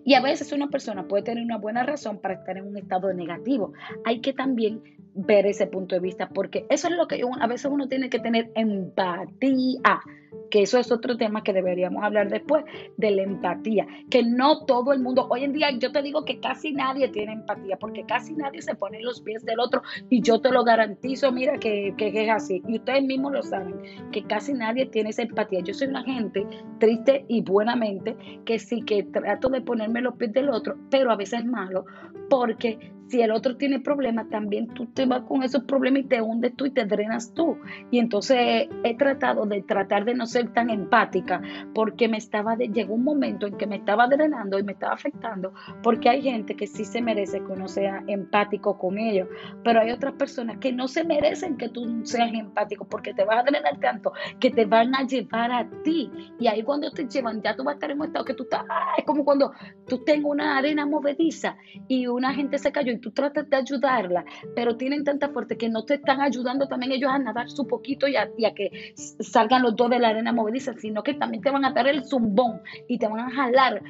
Y 0.05 0.15
a 0.15 0.21
veces 0.21 0.53
una 0.53 0.69
persona 0.69 1.09
puede 1.09 1.25
tener 1.25 1.43
una 1.43 1.59
buena 1.59 1.83
razón 1.83 2.19
para 2.19 2.35
estar 2.35 2.57
en 2.57 2.67
un 2.67 2.77
estado 2.77 3.13
negativo. 3.13 3.73
Hay 4.05 4.21
que 4.21 4.33
también 4.33 4.83
ver 5.15 5.47
ese 5.47 5.67
punto 5.67 5.95
de 5.95 6.01
vista 6.01 6.29
porque 6.29 6.67
eso 6.69 6.89
es 6.89 6.95
lo 6.95 7.09
que 7.09 7.23
a 7.41 7.47
veces 7.47 7.71
uno 7.71 7.89
tiene 7.89 8.11
que 8.11 8.19
tener 8.19 8.51
empatía 8.55 10.01
que 10.51 10.63
eso 10.63 10.79
es 10.79 10.91
otro 10.91 11.17
tema 11.17 11.43
que 11.43 11.53
deberíamos 11.53 12.03
hablar 12.03 12.29
después, 12.29 12.65
de 12.97 13.11
la 13.11 13.23
empatía, 13.23 13.87
que 14.11 14.23
no 14.23 14.65
todo 14.65 14.93
el 14.93 15.01
mundo, 15.01 15.27
hoy 15.31 15.45
en 15.45 15.53
día 15.53 15.71
yo 15.79 15.93
te 15.93 16.03
digo 16.03 16.25
que 16.25 16.41
casi 16.41 16.73
nadie 16.73 17.09
tiene 17.09 17.33
empatía, 17.33 17.77
porque 17.79 18.05
casi 18.05 18.35
nadie 18.35 18.63
se 18.63 18.75
pone 18.75 18.99
en 18.99 19.05
los 19.05 19.21
pies 19.21 19.45
del 19.45 19.61
otro 19.61 19.83
y 20.09 20.21
yo 20.23 20.41
te 20.41 20.51
lo 20.51 20.65
garantizo, 20.65 21.33
mira 21.33 21.59
que, 21.59 21.95
que 21.97 22.25
es 22.25 22.31
así, 22.31 22.63
y 22.67 22.77
ustedes 22.77 23.03
mismos 23.05 23.33
lo 23.33 23.43
saben, 23.43 23.75
que 24.13 24.23
casi 24.25 24.53
nadie 24.53 24.87
tiene 24.87 25.11
esa 25.11 25.23
empatía. 25.23 25.61
Yo 25.61 25.75
soy 25.75 25.89
una 25.89 26.03
gente 26.03 26.47
triste 26.79 27.25
y 27.29 27.43
buenamente 27.43 28.17
que 28.45 28.59
sí 28.59 28.83
que 28.83 29.03
trato 29.03 29.49
de 29.49 29.61
ponerme 29.61 30.01
los 30.01 30.15
pies 30.17 30.33
del 30.33 30.49
otro, 30.49 30.77
pero 30.91 31.11
a 31.11 31.17
veces 31.17 31.41
es 31.41 31.47
malo, 31.47 31.85
porque 32.29 32.79
si 33.09 33.21
el 33.23 33.31
otro 33.31 33.57
tiene 33.57 33.81
problemas, 33.81 34.29
también 34.31 34.67
tú 34.69 34.87
te 34.87 35.07
vas 35.07 35.23
con 35.23 35.43
esos 35.43 35.63
problemas 35.65 36.03
y 36.03 36.05
te 36.07 36.21
hundes 36.21 36.55
tú 36.57 36.67
y 36.67 36.71
te 36.71 36.85
drenas 36.85 37.33
tú. 37.35 37.57
Y 37.91 37.99
entonces 37.99 38.69
he 38.83 38.97
tratado 38.97 39.47
de 39.47 39.63
tratar 39.63 40.05
de 40.05 40.15
no 40.15 40.26
ser 40.27 40.53
tan 40.53 40.71
empática 40.71 41.41
porque 41.75 42.09
me 42.09 42.19
estaba, 42.19 42.57
llegó 42.57 42.95
un 42.95 43.05
momento 43.05 43.47
en 43.47 43.57
que 43.57 43.67
me 43.67 43.77
estaba 43.77 44.07
drenando 44.09 44.59
y 44.59 44.63
me 44.63 44.73
estaba 44.73 44.95
afectando 44.95 45.53
porque 45.83 46.09
hay 46.09 46.23
gente 46.23 46.57
que 46.57 46.67
sí 46.67 46.85
se 46.85 47.01
merece 47.01 47.39
que 47.39 47.53
uno 47.53 47.69
sea 47.69 48.03
empático 48.07 48.79
con 48.79 48.99
ellos, 48.99 49.29
pero 49.63 49.81
hay 49.81 49.91
otras 49.91 50.15
personas 50.15 50.59
que 50.59 50.73
no 50.73 50.89
se 50.89 51.05
merecen 51.05 51.57
que 51.57 51.69
tú 51.69 52.01
seas 52.05 52.33
empático 52.33 52.87
porque 52.89 53.15
te 53.15 53.25
vas 53.25 53.39
a 53.39 53.43
drenar 53.45 53.79
tanto 53.79 54.13
que 54.41 54.51
te 54.51 54.65
van 54.65 54.95
a 54.95 55.07
llevar 55.07 55.53
a 55.53 55.69
ti. 55.83 56.11
Y 56.39 56.49
ahí 56.49 56.63
cuando 56.63 56.91
te 56.91 57.07
llevan, 57.07 57.41
ya 57.43 57.55
tú 57.55 57.65
vas 57.65 57.75
a 57.75 57.77
estar 57.77 57.91
en 57.91 58.01
un 58.01 58.07
estado 58.07 58.25
que 58.25 58.35
tú 58.35 58.45
estás, 58.45 58.65
es 58.97 59.05
como 59.05 59.25
cuando 59.25 59.53
tú 59.87 60.03
tengas 60.05 60.27
una 60.31 60.59
arena 60.59 60.87
movediza 60.87 61.57
y 61.89 62.07
una 62.07 62.35
gente 62.35 62.59
se 62.59 62.73
cayó 62.73 62.97
tú 63.01 63.11
tratas 63.11 63.49
de 63.49 63.57
ayudarla, 63.57 64.25
pero 64.55 64.77
tienen 64.77 65.05
tanta 65.05 65.29
fuerte 65.29 65.57
que 65.57 65.69
no 65.69 65.85
te 65.85 65.95
están 65.95 66.21
ayudando 66.21 66.69
también 66.69 66.93
ellos 66.93 67.11
a 67.11 67.19
nadar 67.19 67.51
su 67.51 67.67
poquito 67.67 68.07
y 68.09 68.17
a, 68.17 68.29
que 68.55 68.95
salgan 68.95 69.63
los 69.63 69.77
dos 69.77 69.91
de 69.91 69.99
la 69.99 70.06
arena 70.09 70.33
movediza, 70.33 70.75
sino 70.75 71.03
que 71.03 71.15
también 71.15 71.43
te 71.43 71.51
van 71.51 71.65
a 71.65 71.73
dar 71.73 71.87
el 71.87 72.05
zumbón 72.05 72.61
y 72.89 72.99
te 72.99 73.09
van 73.09 73.21
a 73.21 73.31
jalar 73.31 73.83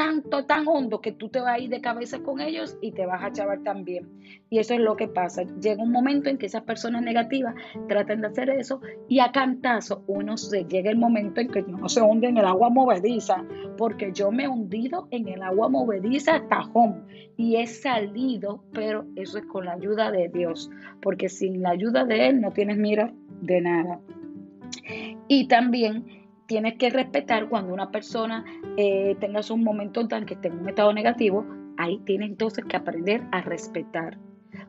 tanto, 0.00 0.46
tan 0.46 0.66
hondo 0.66 1.02
que 1.02 1.12
tú 1.12 1.28
te 1.28 1.40
vas 1.40 1.56
a 1.56 1.58
ir 1.58 1.68
de 1.68 1.82
cabeza 1.82 2.20
con 2.20 2.40
ellos 2.40 2.78
y 2.80 2.92
te 2.92 3.04
vas 3.04 3.22
a 3.22 3.32
chavar 3.32 3.62
también. 3.62 4.08
Y 4.48 4.58
eso 4.58 4.72
es 4.72 4.80
lo 4.80 4.96
que 4.96 5.08
pasa. 5.08 5.42
Llega 5.60 5.82
un 5.82 5.92
momento 5.92 6.30
en 6.30 6.38
que 6.38 6.46
esas 6.46 6.62
personas 6.62 7.02
negativas 7.02 7.54
tratan 7.86 8.22
de 8.22 8.28
hacer 8.28 8.48
eso 8.48 8.80
y 9.10 9.20
a 9.20 9.30
cantazo 9.30 10.02
uno 10.06 10.38
se 10.38 10.64
llega 10.64 10.90
el 10.90 10.96
momento 10.96 11.42
en 11.42 11.48
que 11.48 11.60
no 11.60 11.86
se 11.90 12.00
hunde 12.00 12.28
en 12.28 12.38
el 12.38 12.46
agua 12.46 12.70
movediza, 12.70 13.44
porque 13.76 14.10
yo 14.14 14.32
me 14.32 14.44
he 14.44 14.48
hundido 14.48 15.06
en 15.10 15.28
el 15.28 15.42
agua 15.42 15.68
movediza 15.68 16.48
tajón 16.48 17.04
y 17.36 17.56
he 17.56 17.66
salido, 17.66 18.64
pero 18.72 19.04
eso 19.16 19.36
es 19.36 19.44
con 19.44 19.66
la 19.66 19.72
ayuda 19.72 20.10
de 20.10 20.28
Dios, 20.28 20.70
porque 21.02 21.28
sin 21.28 21.60
la 21.60 21.72
ayuda 21.72 22.06
de 22.06 22.28
Él 22.28 22.40
no 22.40 22.52
tienes 22.52 22.78
mira 22.78 23.12
de 23.42 23.60
nada. 23.60 24.00
Y 25.32 25.46
también 25.46 26.06
tienes 26.46 26.76
que 26.76 26.90
respetar 26.90 27.48
cuando 27.48 27.72
una 27.72 27.92
persona 27.92 28.44
eh, 28.76 29.14
tenga 29.20 29.40
un 29.52 29.62
momento 29.62 30.08
tan 30.08 30.26
que 30.26 30.34
esté 30.34 30.48
en 30.48 30.58
un 30.58 30.68
estado 30.68 30.92
negativo, 30.92 31.46
ahí 31.76 32.00
tienes 32.04 32.30
entonces 32.30 32.64
que 32.64 32.76
aprender 32.76 33.22
a 33.30 33.40
respetar. 33.40 34.18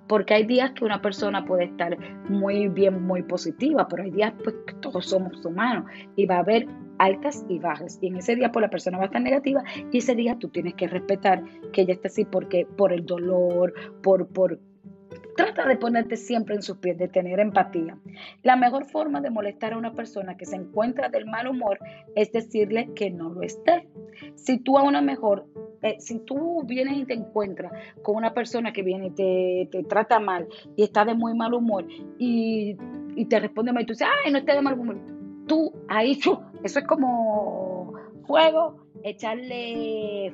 Porque 0.08 0.36
hay 0.36 0.46
días 0.46 0.74
que 0.74 0.86
una 0.86 1.01
persona 1.01 1.44
puede 1.46 1.63
estar 1.63 1.98
muy 2.30 2.68
bien, 2.68 3.01
muy 3.01 3.24
positiva, 3.24 3.88
pero 3.88 4.03
hay 4.03 4.12
días 4.12 4.36
pues 4.44 4.56
que 4.68 4.75
todos 4.75 5.08
somos 5.08 5.44
humanos 5.44 5.89
y 6.15 6.27
va 6.27 6.36
a 6.36 6.41
haber 6.41 6.68
altas 7.00 7.44
y 7.50 7.58
bajas. 7.58 7.98
Y 8.00 8.10
en 8.10 8.18
ese 8.18 8.36
día 8.36 8.51
pues 8.51 8.62
la 8.62 8.70
persona 8.70 9.00
va 9.00 9.06
a 9.06 9.08
estar 9.08 9.22
negativa 9.24 9.63
y 9.91 9.98
ese 9.98 10.13
día 10.13 10.38
tú 10.38 10.50
tienes 10.50 10.75
que 10.75 10.86
respetar 10.86 11.44
que 11.74 11.82
ella 11.82 11.94
está 11.94 12.08
así 12.08 12.24
porque 12.24 12.68
por 12.77 12.94
el 12.94 13.03
dolor, 13.03 13.74
por, 14.03 14.27
por 14.27 14.60
Trata 15.35 15.65
de 15.65 15.77
ponerte 15.77 16.17
siempre 16.17 16.55
en 16.55 16.61
sus 16.61 16.77
pies, 16.77 16.97
de 16.97 17.07
tener 17.07 17.39
empatía. 17.39 17.97
La 18.43 18.55
mejor 18.55 18.85
forma 18.85 19.21
de 19.21 19.29
molestar 19.29 19.73
a 19.73 19.77
una 19.77 19.93
persona 19.93 20.35
que 20.35 20.45
se 20.45 20.55
encuentra 20.55 21.09
del 21.09 21.25
mal 21.25 21.47
humor 21.47 21.79
es 22.15 22.31
decirle 22.31 22.89
que 22.95 23.11
no 23.11 23.29
lo 23.29 23.41
esté. 23.41 23.88
Si 24.35 24.59
tú 24.59 24.77
a 24.77 24.83
una 24.83 25.01
mejor, 25.01 25.45
eh, 25.81 25.95
si 26.00 26.19
tú 26.19 26.63
vienes 26.65 26.97
y 26.97 27.05
te 27.05 27.13
encuentras 27.13 27.71
con 28.01 28.15
una 28.15 28.33
persona 28.33 28.73
que 28.73 28.83
viene 28.83 29.07
y 29.07 29.67
te, 29.69 29.83
trata 29.88 30.19
mal 30.19 30.47
y 30.75 30.83
está 30.83 31.05
de 31.05 31.13
muy 31.13 31.33
mal 31.33 31.53
humor 31.53 31.85
y, 32.17 32.75
te 33.29 33.39
responde 33.39 33.71
mal 33.71 33.83
y 33.83 33.85
tú 33.85 33.93
dices, 33.93 34.07
ay, 34.25 34.31
no 34.31 34.39
esté 34.39 34.53
de 34.53 34.61
mal 34.61 34.77
humor, 34.77 35.00
tú 35.47 35.73
ahí, 35.88 36.11
eso 36.63 36.79
es 36.79 36.88
como 36.88 37.93
fuego, 38.25 38.85
echarle 39.03 40.33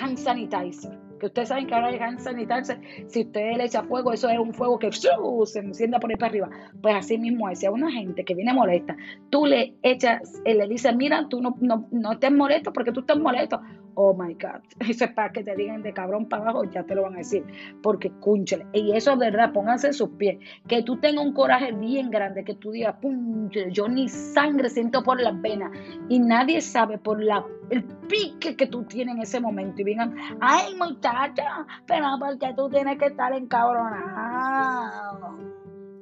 hand 0.00 0.16
sanitizer 0.16 0.97
que 1.18 1.26
ustedes 1.26 1.48
saben 1.48 1.66
que 1.66 1.74
ahora 1.74 1.88
hay 1.88 1.98
hand 1.98 2.20
sanitizer, 2.20 2.80
si 3.06 3.22
usted 3.22 3.56
le 3.56 3.64
echa 3.64 3.82
fuego, 3.82 4.12
eso 4.12 4.28
es 4.28 4.38
un 4.38 4.54
fuego 4.54 4.78
que 4.78 4.90
se 4.92 5.58
encienda 5.58 6.00
por 6.00 6.10
ahí 6.10 6.16
para 6.16 6.30
arriba. 6.30 6.50
Pues 6.80 6.94
así 6.94 7.18
mismo 7.18 7.48
es, 7.48 7.60
si 7.60 7.66
a 7.66 7.70
una 7.70 7.90
gente 7.90 8.24
que 8.24 8.34
viene 8.34 8.52
molesta, 8.52 8.96
tú 9.30 9.46
le 9.46 9.74
echas, 9.82 10.40
eh, 10.44 10.54
le 10.54 10.68
dices, 10.68 10.94
mira, 10.94 11.26
tú 11.28 11.40
no, 11.40 11.56
no, 11.60 11.86
no 11.90 12.12
estés 12.12 12.32
molesto 12.32 12.72
porque 12.72 12.92
tú 12.92 13.00
estás 13.00 13.18
molesto. 13.18 13.60
Oh 14.00 14.14
my 14.14 14.32
God, 14.34 14.62
eso 14.88 15.06
es 15.06 15.10
para 15.10 15.32
que 15.32 15.42
te 15.42 15.56
digan 15.56 15.82
de 15.82 15.92
cabrón 15.92 16.28
para 16.28 16.42
abajo, 16.42 16.62
ya 16.70 16.84
te 16.84 16.94
lo 16.94 17.02
van 17.02 17.14
a 17.14 17.18
decir, 17.18 17.44
porque 17.82 18.12
cúnchale. 18.20 18.64
Y 18.72 18.92
eso 18.92 19.14
es 19.14 19.18
verdad, 19.18 19.52
pónganse 19.52 19.88
en 19.88 19.94
sus 19.94 20.10
pies. 20.10 20.38
Que 20.68 20.84
tú 20.84 20.98
tengas 20.98 21.24
un 21.24 21.32
coraje 21.32 21.72
bien 21.72 22.08
grande, 22.08 22.44
que 22.44 22.54
tú 22.54 22.70
digas, 22.70 22.94
pum, 23.02 23.50
yo 23.50 23.88
ni 23.88 24.08
sangre 24.08 24.70
siento 24.70 25.02
por 25.02 25.20
las 25.20 25.42
venas 25.42 25.72
y 26.08 26.20
nadie 26.20 26.60
sabe 26.60 26.98
por 26.98 27.20
la 27.20 27.44
el 27.70 27.82
pique 27.84 28.54
que 28.54 28.68
tú 28.68 28.84
tienes 28.84 29.16
en 29.16 29.22
ese 29.22 29.40
momento 29.40 29.82
y 29.82 29.84
vengan, 29.84 30.14
ay 30.40 30.76
muchacha, 30.76 31.66
pero 31.84 32.06
porque 32.20 32.54
tú 32.54 32.70
tienes 32.70 32.98
que 32.98 33.06
estar 33.06 33.32
encabronado. 33.32 35.47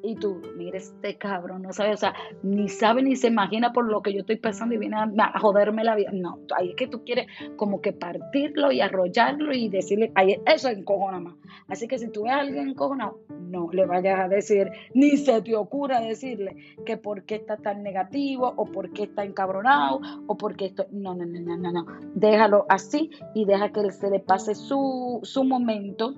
Y 0.06 0.14
tú, 0.14 0.40
mira 0.56 0.78
este 0.78 1.18
cabrón, 1.18 1.62
no 1.62 1.72
sabe, 1.72 1.92
o 1.92 1.96
sea, 1.96 2.14
ni 2.44 2.68
sabe 2.68 3.02
ni 3.02 3.16
se 3.16 3.26
imagina 3.26 3.72
por 3.72 3.90
lo 3.90 4.02
que 4.02 4.12
yo 4.12 4.20
estoy 4.20 4.36
pensando 4.36 4.72
y 4.72 4.78
viene 4.78 4.96
a, 4.96 5.38
joderme 5.40 5.82
la 5.82 5.96
vida. 5.96 6.10
No, 6.12 6.38
ahí 6.56 6.70
es 6.70 6.76
que 6.76 6.86
tú 6.86 7.02
quieres 7.04 7.26
como 7.56 7.80
que 7.80 7.92
partirlo 7.92 8.70
y 8.70 8.80
arrollarlo 8.80 9.52
y 9.52 9.68
decirle, 9.68 10.12
ahí, 10.14 10.40
eso 10.46 10.68
encojona 10.68 11.18
más. 11.18 11.34
Así 11.66 11.88
que 11.88 11.98
si 11.98 12.08
tú 12.12 12.22
ves 12.22 12.34
a 12.34 12.38
alguien 12.38 12.68
encojonado, 12.68 13.18
no 13.48 13.68
le 13.72 13.84
vayas 13.84 14.20
a 14.20 14.28
decir, 14.28 14.70
ni 14.94 15.16
se 15.16 15.42
te 15.42 15.56
ocurra 15.56 16.00
decirle 16.00 16.56
que 16.84 16.96
por 16.96 17.24
qué 17.24 17.34
está 17.34 17.56
tan 17.56 17.82
negativo 17.82 18.54
o 18.56 18.66
por 18.66 18.92
qué 18.92 19.02
está 19.04 19.24
encabronado 19.24 20.00
o 20.28 20.36
por 20.36 20.54
qué 20.54 20.66
esto. 20.66 20.86
No, 20.92 21.16
no, 21.16 21.26
no, 21.26 21.40
no, 21.40 21.56
no, 21.56 21.72
no. 21.72 21.86
Déjalo 22.14 22.64
así 22.68 23.10
y 23.34 23.44
deja 23.44 23.72
que 23.72 23.90
se 23.90 24.08
le 24.08 24.20
pase 24.20 24.54
su, 24.54 25.18
su 25.24 25.42
momento 25.42 26.14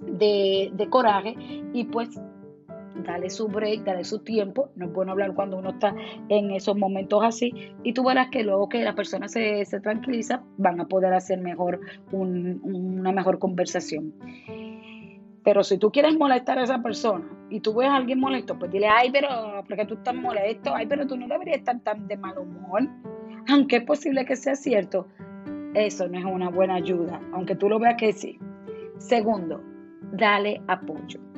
de, 0.00 0.70
de 0.72 0.88
coraje 0.88 1.34
y 1.74 1.84
pues 1.84 2.18
dale 2.96 3.30
su 3.30 3.48
break, 3.48 3.84
dale 3.84 4.04
su 4.04 4.20
tiempo. 4.20 4.70
No 4.76 4.86
es 4.86 4.92
bueno 4.92 5.12
hablar 5.12 5.34
cuando 5.34 5.58
uno 5.58 5.70
está 5.70 5.94
en 6.28 6.50
esos 6.50 6.76
momentos 6.76 7.22
así. 7.22 7.52
Y 7.82 7.92
tú 7.92 8.04
verás 8.04 8.28
que 8.30 8.42
luego 8.42 8.68
que 8.68 8.82
la 8.82 8.94
persona 8.94 9.28
se, 9.28 9.64
tranquiliza, 9.82 10.42
van 10.58 10.80
a 10.80 10.86
poder 10.86 11.12
hacer 11.14 11.40
mejor 11.40 11.80
una 12.12 13.12
mejor 13.12 13.38
conversación. 13.38 14.14
Pero 15.44 15.64
si 15.64 15.78
tú 15.78 15.90
quieres 15.90 16.16
molestar 16.16 16.58
a 16.58 16.62
esa 16.62 16.82
persona 16.82 17.24
y 17.50 17.60
tú 17.60 17.74
ves 17.74 17.88
a 17.88 17.96
alguien 17.96 18.20
molesto, 18.20 18.56
pues 18.58 18.70
dile, 18.70 18.86
ay, 18.86 19.10
pero 19.10 19.28
porque 19.66 19.84
tú 19.86 19.94
estás 19.94 20.14
molesto, 20.14 20.72
ay, 20.74 20.86
pero 20.86 21.06
tú 21.06 21.16
no 21.16 21.26
deberías 21.26 21.58
estar 21.58 21.80
tan 21.80 22.06
de 22.06 22.16
mal 22.16 22.38
humor. 22.38 22.88
Aunque 23.48 23.76
es 23.76 23.84
posible 23.84 24.24
que 24.24 24.36
sea 24.36 24.54
cierto, 24.54 25.08
eso 25.74 26.06
no 26.06 26.18
es 26.18 26.24
una 26.24 26.48
buena 26.48 26.76
ayuda, 26.76 27.20
aunque 27.32 27.56
tú 27.56 27.68
lo 27.68 27.80
veas 27.80 27.96
que 27.96 28.12
sí. 28.12 28.38
Segundo, 28.98 29.60
dale 30.12 30.62
apoyo. 30.68 31.31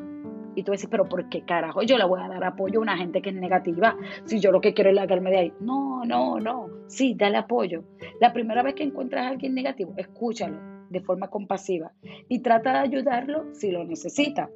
Y 0.54 0.62
tú 0.62 0.72
dices, 0.72 0.88
pero 0.90 1.08
¿por 1.08 1.28
qué 1.28 1.42
carajo 1.42 1.82
yo 1.82 1.98
le 1.98 2.04
voy 2.04 2.20
a 2.20 2.28
dar 2.28 2.44
apoyo 2.44 2.78
a 2.78 2.82
una 2.82 2.96
gente 2.96 3.22
que 3.22 3.30
es 3.30 3.36
negativa? 3.36 3.96
Si 4.24 4.40
yo 4.40 4.52
lo 4.52 4.60
que 4.60 4.74
quiero 4.74 4.90
es 4.90 4.96
largarme 4.96 5.30
de 5.30 5.38
ahí. 5.38 5.52
No, 5.60 6.04
no, 6.04 6.38
no. 6.38 6.68
Sí, 6.86 7.14
dale 7.14 7.38
apoyo. 7.38 7.84
La 8.20 8.32
primera 8.32 8.62
vez 8.62 8.74
que 8.74 8.84
encuentras 8.84 9.26
a 9.26 9.28
alguien 9.28 9.54
negativo, 9.54 9.94
escúchalo 9.96 10.74
de 10.90 11.00
forma 11.00 11.28
compasiva 11.28 11.92
y 12.28 12.40
trata 12.40 12.72
de 12.72 12.78
ayudarlo 12.78 13.46
si 13.52 13.70
lo 13.70 13.84
necesita. 13.84 14.50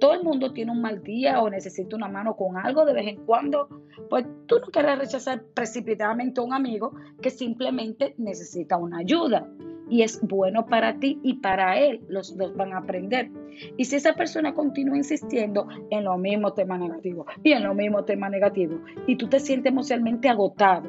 Todo 0.00 0.14
el 0.14 0.22
mundo 0.22 0.52
tiene 0.52 0.72
un 0.72 0.80
mal 0.80 1.02
día 1.02 1.40
o 1.42 1.50
necesita 1.50 1.96
una 1.96 2.08
mano 2.08 2.36
con 2.36 2.56
algo 2.56 2.84
de 2.84 2.94
vez 2.94 3.06
en 3.08 3.24
cuando. 3.24 3.68
Pues 4.08 4.26
tú 4.46 4.58
no 4.58 4.66
quieres 4.66 4.98
rechazar 4.98 5.42
precipitadamente 5.54 6.40
a 6.40 6.44
un 6.44 6.54
amigo 6.54 6.94
que 7.20 7.30
simplemente 7.30 8.14
necesita 8.18 8.76
una 8.76 8.98
ayuda 8.98 9.46
y 9.88 10.02
es 10.02 10.20
bueno 10.22 10.66
para 10.66 10.98
ti 10.98 11.18
y 11.22 11.34
para 11.34 11.78
él. 11.78 12.00
Los 12.08 12.36
dos 12.36 12.56
van 12.56 12.72
a 12.72 12.78
aprender. 12.78 13.30
Y 13.76 13.84
si 13.84 13.96
esa 13.96 14.14
persona 14.14 14.54
continúa 14.54 14.96
insistiendo 14.96 15.68
en 15.90 16.04
lo 16.04 16.16
mismo 16.18 16.52
tema 16.52 16.78
negativo 16.78 17.26
y 17.42 17.52
en 17.52 17.62
lo 17.62 17.74
mismo 17.74 18.04
tema 18.04 18.28
negativo 18.28 18.80
y 19.06 19.16
tú 19.16 19.28
te 19.28 19.40
sientes 19.40 19.70
emocionalmente 19.70 20.28
agotado, 20.28 20.88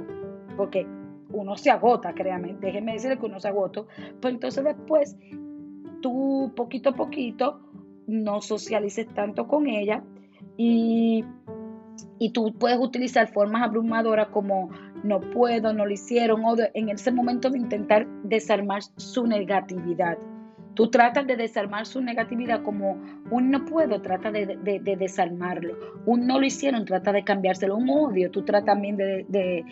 porque 0.55 0.87
uno 1.31 1.57
se 1.57 1.71
agota, 1.71 2.13
créame, 2.13 2.55
déjeme 2.59 2.93
decirle 2.93 3.17
que 3.17 3.25
uno 3.25 3.39
se 3.39 3.47
agota, 3.47 3.83
pues 4.21 4.33
entonces 4.33 4.63
después 4.63 5.17
tú 6.01 6.51
poquito 6.55 6.89
a 6.89 6.93
poquito 6.93 7.59
no 8.07 8.41
socialices 8.41 9.07
tanto 9.13 9.47
con 9.47 9.67
ella 9.67 10.03
y, 10.57 11.25
y 12.19 12.31
tú 12.31 12.53
puedes 12.53 12.79
utilizar 12.79 13.27
formas 13.31 13.63
abrumadoras 13.63 14.27
como 14.27 14.69
no 15.03 15.19
puedo, 15.19 15.73
no 15.73 15.85
lo 15.85 15.91
hicieron, 15.91 16.43
o 16.45 16.55
en 16.73 16.89
ese 16.89 17.11
momento 17.11 17.49
de 17.49 17.59
intentar 17.59 18.07
desarmar 18.23 18.81
su 18.97 19.27
negatividad. 19.27 20.17
Tú 20.75 20.89
tratas 20.89 21.27
de 21.27 21.35
desarmar 21.35 21.85
su 21.85 22.01
negatividad 22.01 22.63
como 22.63 22.99
un 23.29 23.51
no 23.51 23.63
puedo, 23.63 24.01
trata 24.01 24.31
de, 24.31 24.57
desarmarlo. 24.97 25.77
Un 26.07 26.25
no 26.25 26.39
lo 26.39 26.45
hicieron, 26.47 26.85
trata 26.85 27.11
de 27.11 27.23
cambiárselo. 27.23 27.75
Un 27.75 27.89
odio, 27.91 28.31
tú 28.31 28.43
tratas 28.43 28.65
también 28.65 28.97
de, 28.97 29.65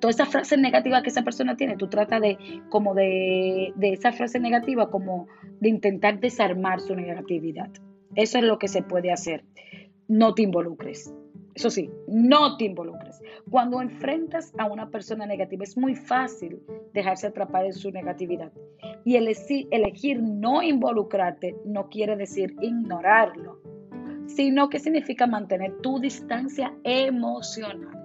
todas 0.00 0.16
esas 0.16 0.28
frases 0.28 0.58
negativas 0.58 1.02
que 1.02 1.10
esa 1.10 1.22
persona 1.22 1.56
tiene, 1.56 1.76
tú 1.76 1.86
tratas 1.86 2.20
de 2.20 2.38
como 2.70 2.94
de 2.94 3.72
esa 3.80 4.10
frase 4.10 4.40
negativa, 4.40 4.90
como 4.90 5.28
de 5.60 5.68
intentar 5.68 6.18
desarmar 6.18 6.80
su 6.80 6.96
negatividad. 6.96 7.70
Eso 8.16 8.38
es 8.38 8.44
lo 8.44 8.58
que 8.58 8.66
se 8.66 8.82
puede 8.82 9.12
hacer. 9.12 9.44
No 10.08 10.34
te 10.34 10.42
involucres. 10.42 11.14
Eso 11.58 11.70
sí, 11.70 11.90
no 12.06 12.56
te 12.56 12.66
involucres. 12.66 13.20
Cuando 13.50 13.82
enfrentas 13.82 14.52
a 14.58 14.66
una 14.66 14.90
persona 14.90 15.26
negativa 15.26 15.64
es 15.64 15.76
muy 15.76 15.96
fácil 15.96 16.62
dejarse 16.94 17.26
atrapar 17.26 17.64
en 17.64 17.72
su 17.72 17.90
negatividad. 17.90 18.52
Y 19.04 19.16
elegir, 19.16 20.22
no 20.22 20.62
involucrarte 20.62 21.56
no 21.64 21.88
quiere 21.88 22.14
decir 22.14 22.54
ignorarlo, 22.62 23.60
sino 24.26 24.68
que 24.68 24.78
significa 24.78 25.26
mantener 25.26 25.76
tu 25.80 25.98
distancia 25.98 26.72
emocional. 26.84 27.97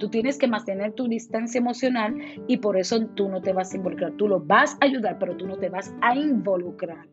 Tú 0.00 0.08
tienes 0.08 0.38
que 0.38 0.48
mantener 0.48 0.94
tu 0.94 1.08
distancia 1.08 1.58
emocional 1.58 2.16
y 2.48 2.56
por 2.56 2.78
eso 2.78 3.06
tú 3.08 3.28
no 3.28 3.42
te 3.42 3.52
vas 3.52 3.74
a 3.74 3.76
involucrar. 3.76 4.12
Tú 4.12 4.28
lo 4.28 4.40
vas 4.40 4.78
a 4.80 4.86
ayudar, 4.86 5.18
pero 5.18 5.36
tú 5.36 5.46
no 5.46 5.58
te 5.58 5.68
vas 5.68 5.94
a 6.00 6.16
involucrar. 6.16 7.06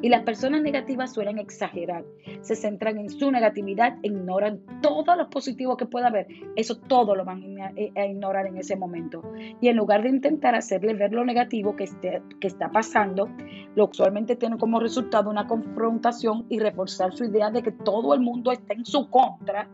Y 0.00 0.08
las 0.08 0.22
personas 0.22 0.62
negativas 0.62 1.12
suelen 1.12 1.38
exagerar, 1.38 2.02
se 2.40 2.56
centran 2.56 2.96
en 2.98 3.10
su 3.10 3.30
negatividad, 3.30 3.98
ignoran 4.02 4.60
todo 4.80 5.16
lo 5.16 5.28
positivo 5.28 5.76
que 5.76 5.84
pueda 5.84 6.08
haber. 6.08 6.28
Eso 6.56 6.76
todo 6.76 7.14
lo 7.14 7.26
van 7.26 7.42
a 7.60 8.06
ignorar 8.06 8.46
en 8.46 8.56
ese 8.56 8.74
momento. 8.74 9.22
Y 9.60 9.68
en 9.68 9.76
lugar 9.76 10.02
de 10.02 10.08
intentar 10.08 10.54
hacerle 10.54 10.94
ver 10.94 11.12
lo 11.12 11.26
negativo 11.26 11.76
que, 11.76 11.84
esté, 11.84 12.22
que 12.40 12.46
está 12.46 12.70
pasando, 12.70 13.28
lo 13.74 13.84
usualmente 13.84 14.34
tiene 14.36 14.56
como 14.56 14.80
resultado 14.80 15.28
una 15.28 15.46
confrontación 15.46 16.46
y 16.48 16.58
reforzar 16.58 17.12
su 17.12 17.24
idea 17.24 17.50
de 17.50 17.62
que 17.62 17.72
todo 17.72 18.14
el 18.14 18.20
mundo 18.20 18.50
está 18.50 18.72
en 18.72 18.86
su 18.86 19.10
contra 19.10 19.68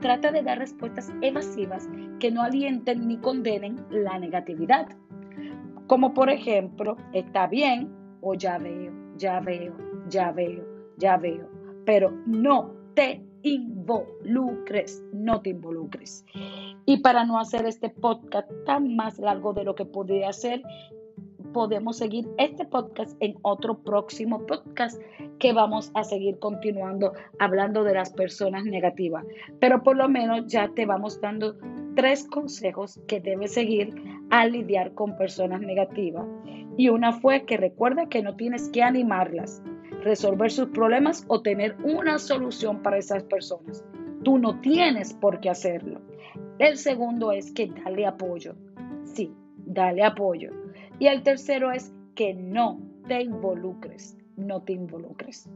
trata 0.00 0.32
de 0.32 0.42
dar 0.42 0.58
respuestas 0.58 1.12
evasivas 1.22 1.88
que 2.18 2.30
no 2.30 2.42
alienten 2.42 3.06
ni 3.06 3.16
condenen 3.18 3.84
la 3.90 4.18
negatividad. 4.18 4.88
Como 5.86 6.14
por 6.14 6.30
ejemplo, 6.30 6.96
está 7.12 7.46
bien 7.46 7.90
o 8.20 8.34
ya 8.34 8.58
veo, 8.58 8.92
ya 9.16 9.40
veo, 9.40 9.74
ya 10.08 10.32
veo, 10.32 10.64
ya 10.98 11.16
veo. 11.16 11.48
Pero 11.84 12.12
no 12.26 12.72
te 12.94 13.24
involucres, 13.42 15.02
no 15.12 15.40
te 15.40 15.50
involucres. 15.50 16.24
Y 16.86 16.98
para 16.98 17.24
no 17.24 17.38
hacer 17.38 17.66
este 17.66 17.88
podcast 17.88 18.50
tan 18.66 18.94
más 18.96 19.18
largo 19.18 19.52
de 19.52 19.64
lo 19.64 19.74
que 19.74 19.84
podría 19.84 20.32
ser, 20.32 20.62
podemos 21.52 21.98
seguir 21.98 22.28
este 22.38 22.64
podcast 22.64 23.16
en 23.20 23.36
otro 23.42 23.78
próximo 23.78 24.46
podcast 24.46 25.00
que 25.38 25.52
vamos 25.52 25.90
a 25.94 26.04
seguir 26.04 26.38
continuando 26.38 27.12
hablando 27.38 27.84
de 27.84 27.94
las 27.94 28.10
personas 28.12 28.64
negativas. 28.64 29.24
Pero 29.58 29.82
por 29.82 29.96
lo 29.96 30.08
menos 30.08 30.46
ya 30.46 30.68
te 30.68 30.86
vamos 30.86 31.20
dando 31.20 31.56
tres 31.94 32.24
consejos 32.24 33.00
que 33.06 33.20
debes 33.20 33.54
seguir 33.54 33.94
al 34.30 34.52
lidiar 34.52 34.94
con 34.94 35.16
personas 35.16 35.60
negativas. 35.60 36.26
Y 36.76 36.88
una 36.88 37.12
fue 37.12 37.44
que 37.44 37.56
recuerda 37.56 38.08
que 38.08 38.22
no 38.22 38.36
tienes 38.36 38.68
que 38.70 38.82
animarlas, 38.82 39.62
resolver 40.02 40.50
sus 40.50 40.68
problemas 40.68 41.24
o 41.28 41.42
tener 41.42 41.76
una 41.84 42.18
solución 42.18 42.82
para 42.82 42.98
esas 42.98 43.24
personas. 43.24 43.84
Tú 44.24 44.38
no 44.38 44.60
tienes 44.60 45.14
por 45.14 45.40
qué 45.40 45.50
hacerlo. 45.50 46.00
El 46.58 46.76
segundo 46.76 47.32
es 47.32 47.52
que 47.52 47.68
dale 47.84 48.06
apoyo. 48.06 48.54
Sí, 49.04 49.32
dale 49.56 50.04
apoyo. 50.04 50.50
Y 51.00 51.06
el 51.06 51.22
tercero 51.22 51.72
es 51.72 51.94
que 52.14 52.34
no 52.34 52.78
te 53.08 53.22
involucres, 53.22 54.18
no 54.36 54.60
te 54.60 54.74
involucres. 54.74 55.48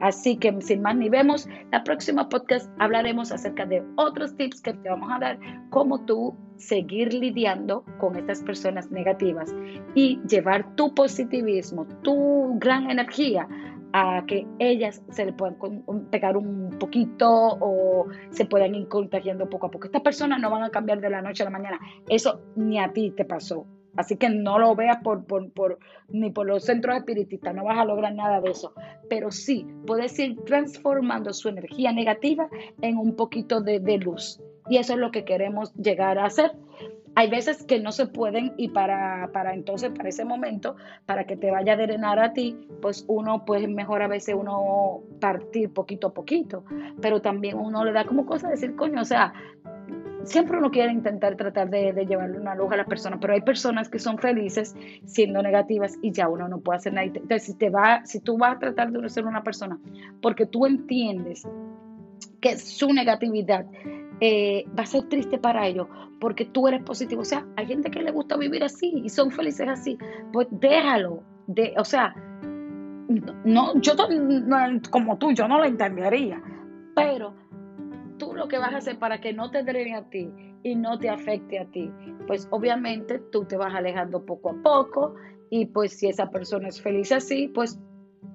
Así 0.00 0.36
que 0.36 0.54
sin 0.60 0.82
más 0.82 0.94
ni 0.96 1.08
vemos, 1.08 1.48
la 1.72 1.82
próxima 1.84 2.28
podcast 2.28 2.70
hablaremos 2.78 3.32
acerca 3.32 3.64
de 3.64 3.82
otros 3.96 4.36
tips 4.36 4.60
que 4.60 4.74
te 4.74 4.90
vamos 4.90 5.10
a 5.10 5.18
dar, 5.18 5.38
cómo 5.70 6.04
tú 6.04 6.36
seguir 6.56 7.14
lidiando 7.14 7.82
con 7.98 8.14
estas 8.16 8.42
personas 8.42 8.90
negativas 8.90 9.54
y 9.94 10.20
llevar 10.28 10.76
tu 10.76 10.94
positivismo, 10.94 11.86
tu 12.02 12.58
gran 12.58 12.90
energía 12.90 13.48
a 13.94 14.22
que 14.26 14.46
ellas 14.58 15.02
se 15.08 15.24
le 15.24 15.32
puedan 15.32 15.56
pegar 16.10 16.36
un 16.36 16.76
poquito 16.78 17.26
o 17.30 18.08
se 18.30 18.44
puedan 18.44 18.74
ir 18.74 18.88
contagiando 18.88 19.48
poco 19.48 19.68
a 19.68 19.70
poco. 19.70 19.86
Estas 19.86 20.02
personas 20.02 20.40
no 20.40 20.50
van 20.50 20.64
a 20.64 20.70
cambiar 20.70 21.00
de 21.00 21.08
la 21.08 21.22
noche 21.22 21.42
a 21.42 21.46
la 21.46 21.50
mañana. 21.50 21.80
Eso 22.06 22.42
ni 22.56 22.78
a 22.78 22.92
ti 22.92 23.12
te 23.12 23.24
pasó. 23.24 23.66
Así 23.96 24.16
que 24.16 24.28
no 24.28 24.58
lo 24.58 24.74
veas 24.74 24.98
por, 25.02 25.24
por, 25.24 25.78
ni 26.08 26.30
por 26.30 26.46
los 26.46 26.64
centros 26.64 26.96
espiritistas, 26.96 27.54
no 27.54 27.64
vas 27.64 27.78
a 27.78 27.84
lograr 27.84 28.14
nada 28.14 28.40
de 28.40 28.50
eso. 28.50 28.72
Pero 29.08 29.30
sí, 29.30 29.66
puedes 29.86 30.18
ir 30.18 30.36
transformando 30.44 31.32
su 31.32 31.48
energía 31.48 31.92
negativa 31.92 32.48
en 32.82 32.98
un 32.98 33.14
poquito 33.16 33.60
de, 33.60 33.80
de 33.80 33.98
luz. 33.98 34.40
Y 34.68 34.78
eso 34.78 34.94
es 34.94 34.98
lo 34.98 35.10
que 35.10 35.24
queremos 35.24 35.74
llegar 35.74 36.18
a 36.18 36.26
hacer. 36.26 36.52
Hay 37.16 37.30
veces 37.30 37.62
que 37.64 37.78
no 37.78 37.92
se 37.92 38.06
pueden 38.06 38.54
y 38.56 38.68
para, 38.68 39.30
para 39.32 39.54
entonces, 39.54 39.92
para 39.92 40.08
ese 40.08 40.24
momento, 40.24 40.74
para 41.06 41.26
que 41.26 41.36
te 41.36 41.50
vaya 41.50 41.74
a 41.74 41.76
drenar 41.76 42.18
a 42.18 42.32
ti, 42.32 42.66
pues 42.82 43.04
uno, 43.06 43.44
pues 43.44 43.68
mejor 43.68 44.02
a 44.02 44.08
veces 44.08 44.34
uno 44.36 45.02
partir 45.20 45.72
poquito 45.72 46.08
a 46.08 46.14
poquito, 46.14 46.64
pero 47.00 47.22
también 47.22 47.56
uno 47.56 47.84
le 47.84 47.92
da 47.92 48.04
como 48.04 48.26
cosa 48.26 48.48
decir, 48.48 48.74
coño, 48.74 49.02
o 49.02 49.04
sea, 49.04 49.32
siempre 50.24 50.58
uno 50.58 50.70
quiere 50.70 50.92
intentar 50.92 51.36
tratar 51.36 51.70
de, 51.70 51.92
llevarle 52.06 52.38
una 52.38 52.54
luz 52.54 52.72
a 52.72 52.76
las 52.76 52.86
personas, 52.86 53.18
pero 53.20 53.32
hay 53.32 53.40
personas 53.40 53.88
que 53.88 53.98
son 53.98 54.18
felices 54.18 54.74
siendo 55.04 55.42
negativas 55.42 55.98
y 56.02 56.12
ya 56.12 56.28
uno 56.28 56.48
no 56.48 56.60
puede 56.60 56.78
hacer 56.78 56.92
nada. 56.92 57.06
Entonces, 57.06 57.44
si, 57.44 57.54
te 57.54 57.70
va, 57.70 58.04
si 58.04 58.20
tú 58.20 58.38
vas 58.38 58.56
a 58.56 58.58
tratar 58.58 58.90
de 58.90 59.08
ser 59.08 59.26
una 59.26 59.42
persona 59.42 59.78
porque 60.20 60.46
tú 60.46 60.66
entiendes 60.66 61.46
que 62.40 62.58
su 62.58 62.92
negatividad 62.92 63.66
eh, 64.20 64.64
va 64.78 64.84
a 64.84 64.86
ser 64.86 65.08
triste 65.08 65.38
para 65.38 65.66
ellos 65.66 65.88
porque 66.20 66.44
tú 66.44 66.68
eres 66.68 66.82
positivo. 66.82 67.22
O 67.22 67.24
sea, 67.24 67.46
hay 67.56 67.66
gente 67.66 67.90
que 67.90 68.02
le 68.02 68.10
gusta 68.10 68.36
vivir 68.36 68.64
así 68.64 69.02
y 69.04 69.08
son 69.08 69.30
felices 69.30 69.68
así. 69.68 69.98
Pues 70.32 70.48
déjalo. 70.50 71.22
O 71.76 71.84
sea, 71.84 72.14
no, 73.44 73.80
yo 73.80 73.92
como 74.90 75.18
tú, 75.18 75.32
yo 75.32 75.48
no 75.48 75.58
lo 75.58 75.64
entendería. 75.64 76.42
Pero 76.94 77.34
tú 78.18 78.34
lo 78.34 78.48
que 78.48 78.58
vas 78.58 78.72
a 78.72 78.78
hacer 78.78 78.98
para 78.98 79.20
que 79.20 79.32
no 79.32 79.50
te 79.50 79.62
drene 79.62 79.96
a 79.96 80.08
ti 80.08 80.30
y 80.62 80.74
no 80.74 80.98
te 80.98 81.08
afecte 81.08 81.58
a 81.58 81.66
ti, 81.66 81.90
pues 82.26 82.48
obviamente 82.50 83.18
tú 83.30 83.44
te 83.44 83.56
vas 83.56 83.74
alejando 83.74 84.24
poco 84.24 84.50
a 84.50 84.62
poco 84.62 85.14
y 85.50 85.66
pues 85.66 85.98
si 85.98 86.08
esa 86.08 86.30
persona 86.30 86.68
es 86.68 86.80
feliz 86.80 87.12
así, 87.12 87.48
pues 87.48 87.78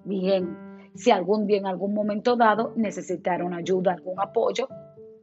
bien. 0.05 0.55
Si 0.95 1.11
algún 1.11 1.47
día 1.47 1.57
en 1.57 1.67
algún 1.67 1.93
momento 1.93 2.35
dado 2.35 2.73
necesitaron 2.75 3.53
ayuda, 3.53 3.93
algún 3.93 4.19
apoyo, 4.19 4.67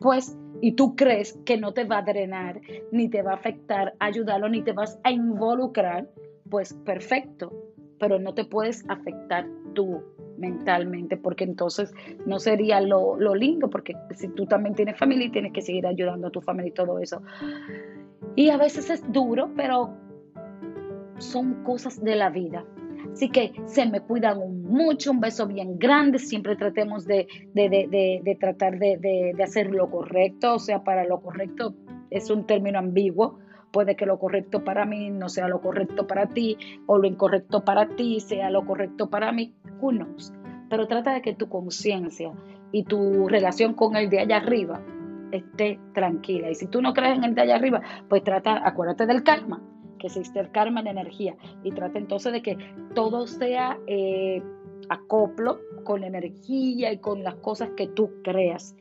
pues 0.01 0.37
y 0.61 0.73
tú 0.73 0.97
crees 0.97 1.39
que 1.45 1.59
no 1.59 1.73
te 1.73 1.85
va 1.85 1.99
a 1.99 2.03
drenar, 2.03 2.61
ni 2.93 3.09
te 3.09 3.23
va 3.23 3.33
a 3.33 3.37
afectar, 3.37 3.95
ayudarlo, 3.99 4.49
ni 4.49 4.63
te 4.63 4.73
vas 4.73 4.99
a 5.05 5.11
involucrar, 5.11 6.09
pues 6.51 6.75
perfecto, 6.85 7.53
pero 7.99 8.19
no 8.19 8.35
te 8.35 8.45
puedes 8.45 8.89
afectar 8.89 9.47
tú 9.75 10.03
mentalmente, 10.39 11.17
porque 11.17 11.45
entonces 11.45 11.93
no 12.25 12.39
sería 12.39 12.81
lo, 12.81 13.17
lindo, 13.35 13.69
porque 13.71 13.95
si 14.15 14.29
tú 14.29 14.47
también 14.47 14.75
tienes 14.75 14.99
familia 14.99 15.27
y 15.27 15.31
tienes 15.31 15.53
que 15.53 15.63
seguir 15.63 15.87
ayudando 15.87 16.29
a 16.29 16.31
tu 16.31 16.41
familia 16.41 16.71
y 16.71 16.75
todo 16.75 16.99
eso. 16.99 17.23
Y 18.35 18.51
a 18.51 18.57
veces 18.57 18.91
es 18.91 19.13
duro, 19.13 19.51
pero 19.57 19.97
son 21.19 21.65
cosas 21.65 22.03
de 22.03 22.17
la 22.17 22.31
vida. 22.31 22.65
Así 23.13 23.31
que 23.31 23.53
se 23.67 23.87
me 23.87 24.01
cuidan 24.01 24.63
mucho, 24.63 25.11
un 25.11 25.21
beso 25.21 25.47
bien 25.47 25.79
grande, 25.79 26.19
siempre 26.19 26.57
tratemos 26.57 27.07
de, 27.07 27.27
de 27.55 28.37
tratar 28.39 28.79
de, 28.79 29.35
hacer 29.43 29.71
lo 29.71 29.91
correcto, 29.91 30.55
o 30.55 30.59
sea, 30.59 30.85
para 30.85 31.05
lo 31.05 31.21
correcto 31.21 31.75
es 32.11 32.31
un 32.31 32.47
término 32.47 32.79
ambiguo, 32.79 33.39
puede 33.73 33.97
que 33.97 34.07
lo 34.07 34.19
correcto 34.19 34.65
para 34.65 34.85
mí 34.85 35.11
no 35.11 35.29
sea 35.29 35.49
lo 35.49 35.61
correcto 35.61 36.07
para 36.07 36.27
ti, 36.27 36.57
o 36.87 36.99
lo 36.99 37.07
incorrecto 37.07 37.65
para 37.65 37.89
ti 37.89 38.21
sea 38.21 38.51
lo 38.51 38.65
correcto 38.65 39.09
para 39.09 39.33
mí, 39.33 39.55
Pero 40.69 40.87
trata 40.89 41.15
de 41.15 41.23
que 41.23 41.35
tu 41.35 41.49
conciencia 41.49 42.33
y 42.73 42.85
tu 42.85 43.29
relación 43.29 43.75
con 43.75 43.97
el 43.97 44.11
de 44.11 44.21
allá 44.21 44.39
arriba 44.39 44.83
esté 45.33 45.79
tranquila. 45.95 46.51
Y 46.51 46.55
si 46.55 46.67
tú 46.67 46.83
no 46.83 46.93
crees 46.93 47.19
en 47.19 47.25
el 47.25 47.35
de 47.35 47.43
allá 47.43 47.57
arriba, 47.57 47.83
pues 48.09 48.25
trata, 48.25 48.67
acuérdate 48.67 49.07
del 49.07 49.23
karma 49.23 49.63
que 49.99 50.09
existe 50.09 50.41
el 50.41 50.51
karma 50.51 50.81
en 50.81 50.89
energía 50.89 51.37
y 51.63 51.73
trata 51.73 51.99
entonces 51.99 52.33
de 52.33 52.43
que 52.43 52.59
todo 52.95 53.27
sea 53.27 53.79
eh, 53.87 54.43
acoplo 54.89 55.61
con 55.85 56.05
energía 56.05 56.93
y 56.93 56.99
con 56.99 57.23
las 57.23 57.37
cosas 57.37 57.71
que 57.77 57.87
tú 57.87 58.11
creas. 58.23 58.77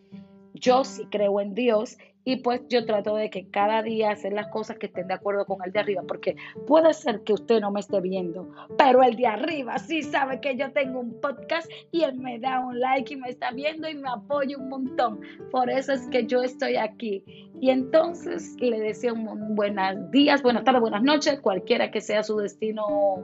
Yo 0.54 0.84
sí 0.84 1.06
creo 1.10 1.40
en 1.40 1.54
Dios 1.54 1.98
y 2.26 2.38
pues 2.38 2.62
yo 2.68 2.86
trato 2.86 3.16
de 3.16 3.30
que 3.30 3.48
cada 3.50 3.84
día 3.84 4.12
hacer 4.12 4.34
las 4.34 4.48
cosas 4.48 4.78
que 4.78 4.88
estén 4.88 5.08
de 5.08 5.14
acuerdo 5.14 5.46
con 5.46 5.60
el 5.64 5.72
de 5.72 5.80
arriba, 5.80 6.02
porque 6.08 6.36
puede 6.68 6.94
ser 6.94 7.22
que 7.22 7.34
usted 7.34 7.62
no 7.62 7.72
me 7.72 7.80
esté 7.80 8.02
viendo, 8.02 8.50
pero 8.78 9.04
el 9.04 9.16
de 9.16 9.28
arriba 9.28 9.78
sí 9.78 10.02
sabe 10.02 10.42
que 10.42 10.58
yo 10.58 10.72
tengo 10.72 11.00
un 11.00 11.22
podcast 11.22 11.72
y 11.92 12.04
él 12.04 12.18
me 12.18 12.40
da 12.40 12.60
un 12.60 12.80
like 12.80 13.14
y 13.14 13.18
me 13.18 13.30
está 13.30 13.52
viendo 13.52 13.88
y 13.88 13.94
me 13.94 14.10
apoya 14.10 14.58
un 14.58 14.70
montón. 14.70 15.22
Por 15.52 15.70
eso 15.70 15.94
es 15.94 16.08
que 16.08 16.26
yo 16.26 16.42
estoy 16.42 16.76
aquí. 16.76 17.24
Y 17.62 17.70
entonces 17.70 18.56
le 18.60 18.80
deseo 18.80 19.14
un 19.14 19.56
buenos 19.56 20.12
días, 20.12 20.42
buenas 20.42 20.64
tardes, 20.64 20.82
buenas 20.82 21.04
noches, 21.04 21.40
cualquiera 21.40 21.92
que 21.92 22.02
sea 22.02 22.24
su 22.24 22.38
destino 22.38 23.24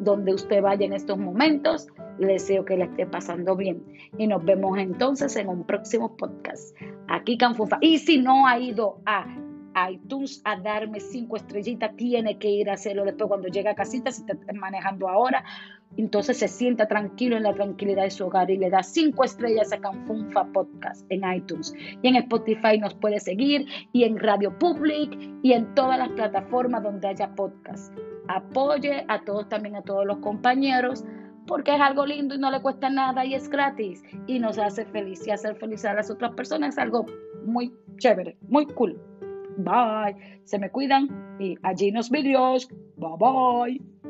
donde 0.00 0.34
usted 0.34 0.62
vaya 0.62 0.86
en 0.86 0.92
estos 0.92 1.18
momentos. 1.18 1.88
Le 2.18 2.34
deseo 2.34 2.64
que 2.64 2.76
le 2.76 2.84
esté 2.84 3.06
pasando 3.06 3.56
bien. 3.56 3.82
Y 4.18 4.26
nos 4.26 4.44
vemos 4.44 4.78
entonces 4.78 5.34
en 5.36 5.48
un 5.48 5.64
próximo 5.64 6.16
podcast. 6.16 6.76
Aquí 7.08 7.38
Canfufa. 7.38 7.78
Y 7.80 7.98
si 7.98 8.18
no 8.18 8.46
ha 8.46 8.58
ido 8.58 9.00
a 9.06 9.26
iTunes 9.90 10.42
a 10.44 10.56
darme 10.56 11.00
cinco 11.00 11.36
estrellitas, 11.36 11.96
tiene 11.96 12.38
que 12.38 12.50
ir 12.50 12.70
a 12.70 12.74
hacerlo 12.74 13.04
después 13.04 13.28
cuando 13.28 13.48
llega 13.48 13.70
a 13.70 13.74
casita, 13.74 14.10
si 14.10 14.22
está 14.22 14.36
manejando 14.52 15.08
ahora. 15.08 15.44
Entonces 15.96 16.38
se 16.38 16.48
sienta 16.48 16.86
tranquilo 16.86 17.36
en 17.36 17.42
la 17.42 17.54
tranquilidad 17.54 18.04
de 18.04 18.10
su 18.10 18.26
hogar 18.26 18.50
y 18.50 18.56
le 18.56 18.70
da 18.70 18.82
cinco 18.82 19.24
estrellas 19.24 19.72
a 19.72 19.78
Canfunfa 19.78 20.44
Podcast 20.52 21.04
en 21.10 21.22
iTunes. 21.32 21.74
Y 22.02 22.08
en 22.08 22.16
Spotify 22.16 22.78
nos 22.78 22.94
puede 22.94 23.18
seguir 23.18 23.66
y 23.92 24.04
en 24.04 24.18
Radio 24.18 24.56
Public 24.58 25.18
y 25.42 25.52
en 25.52 25.74
todas 25.74 25.98
las 25.98 26.10
plataformas 26.10 26.82
donde 26.82 27.08
haya 27.08 27.34
podcast 27.34 27.92
apoye 28.28 29.04
a 29.08 29.24
todos, 29.24 29.48
también 29.48 29.76
a 29.76 29.82
todos 29.82 30.06
los 30.06 30.18
compañeros, 30.18 31.04
porque 31.46 31.74
es 31.74 31.80
algo 31.80 32.06
lindo 32.06 32.34
y 32.34 32.38
no 32.38 32.50
le 32.50 32.60
cuesta 32.60 32.90
nada 32.90 33.24
y 33.24 33.34
es 33.34 33.48
gratis 33.48 34.02
y 34.26 34.38
nos 34.38 34.58
hace 34.58 34.84
feliz 34.84 35.26
y 35.26 35.30
hacer 35.30 35.56
feliz 35.56 35.84
a 35.84 35.94
las 35.94 36.10
otras 36.10 36.32
personas 36.34 36.74
es 36.74 36.78
algo 36.78 37.06
muy 37.44 37.74
chévere, 37.98 38.36
muy 38.48 38.66
cool. 38.66 39.00
Bye, 39.56 40.40
se 40.44 40.58
me 40.58 40.70
cuidan 40.70 41.08
y 41.38 41.56
allí 41.62 41.90
nos 41.90 42.10
videos. 42.10 42.68
Bye 42.96 43.16
bye. 43.18 44.09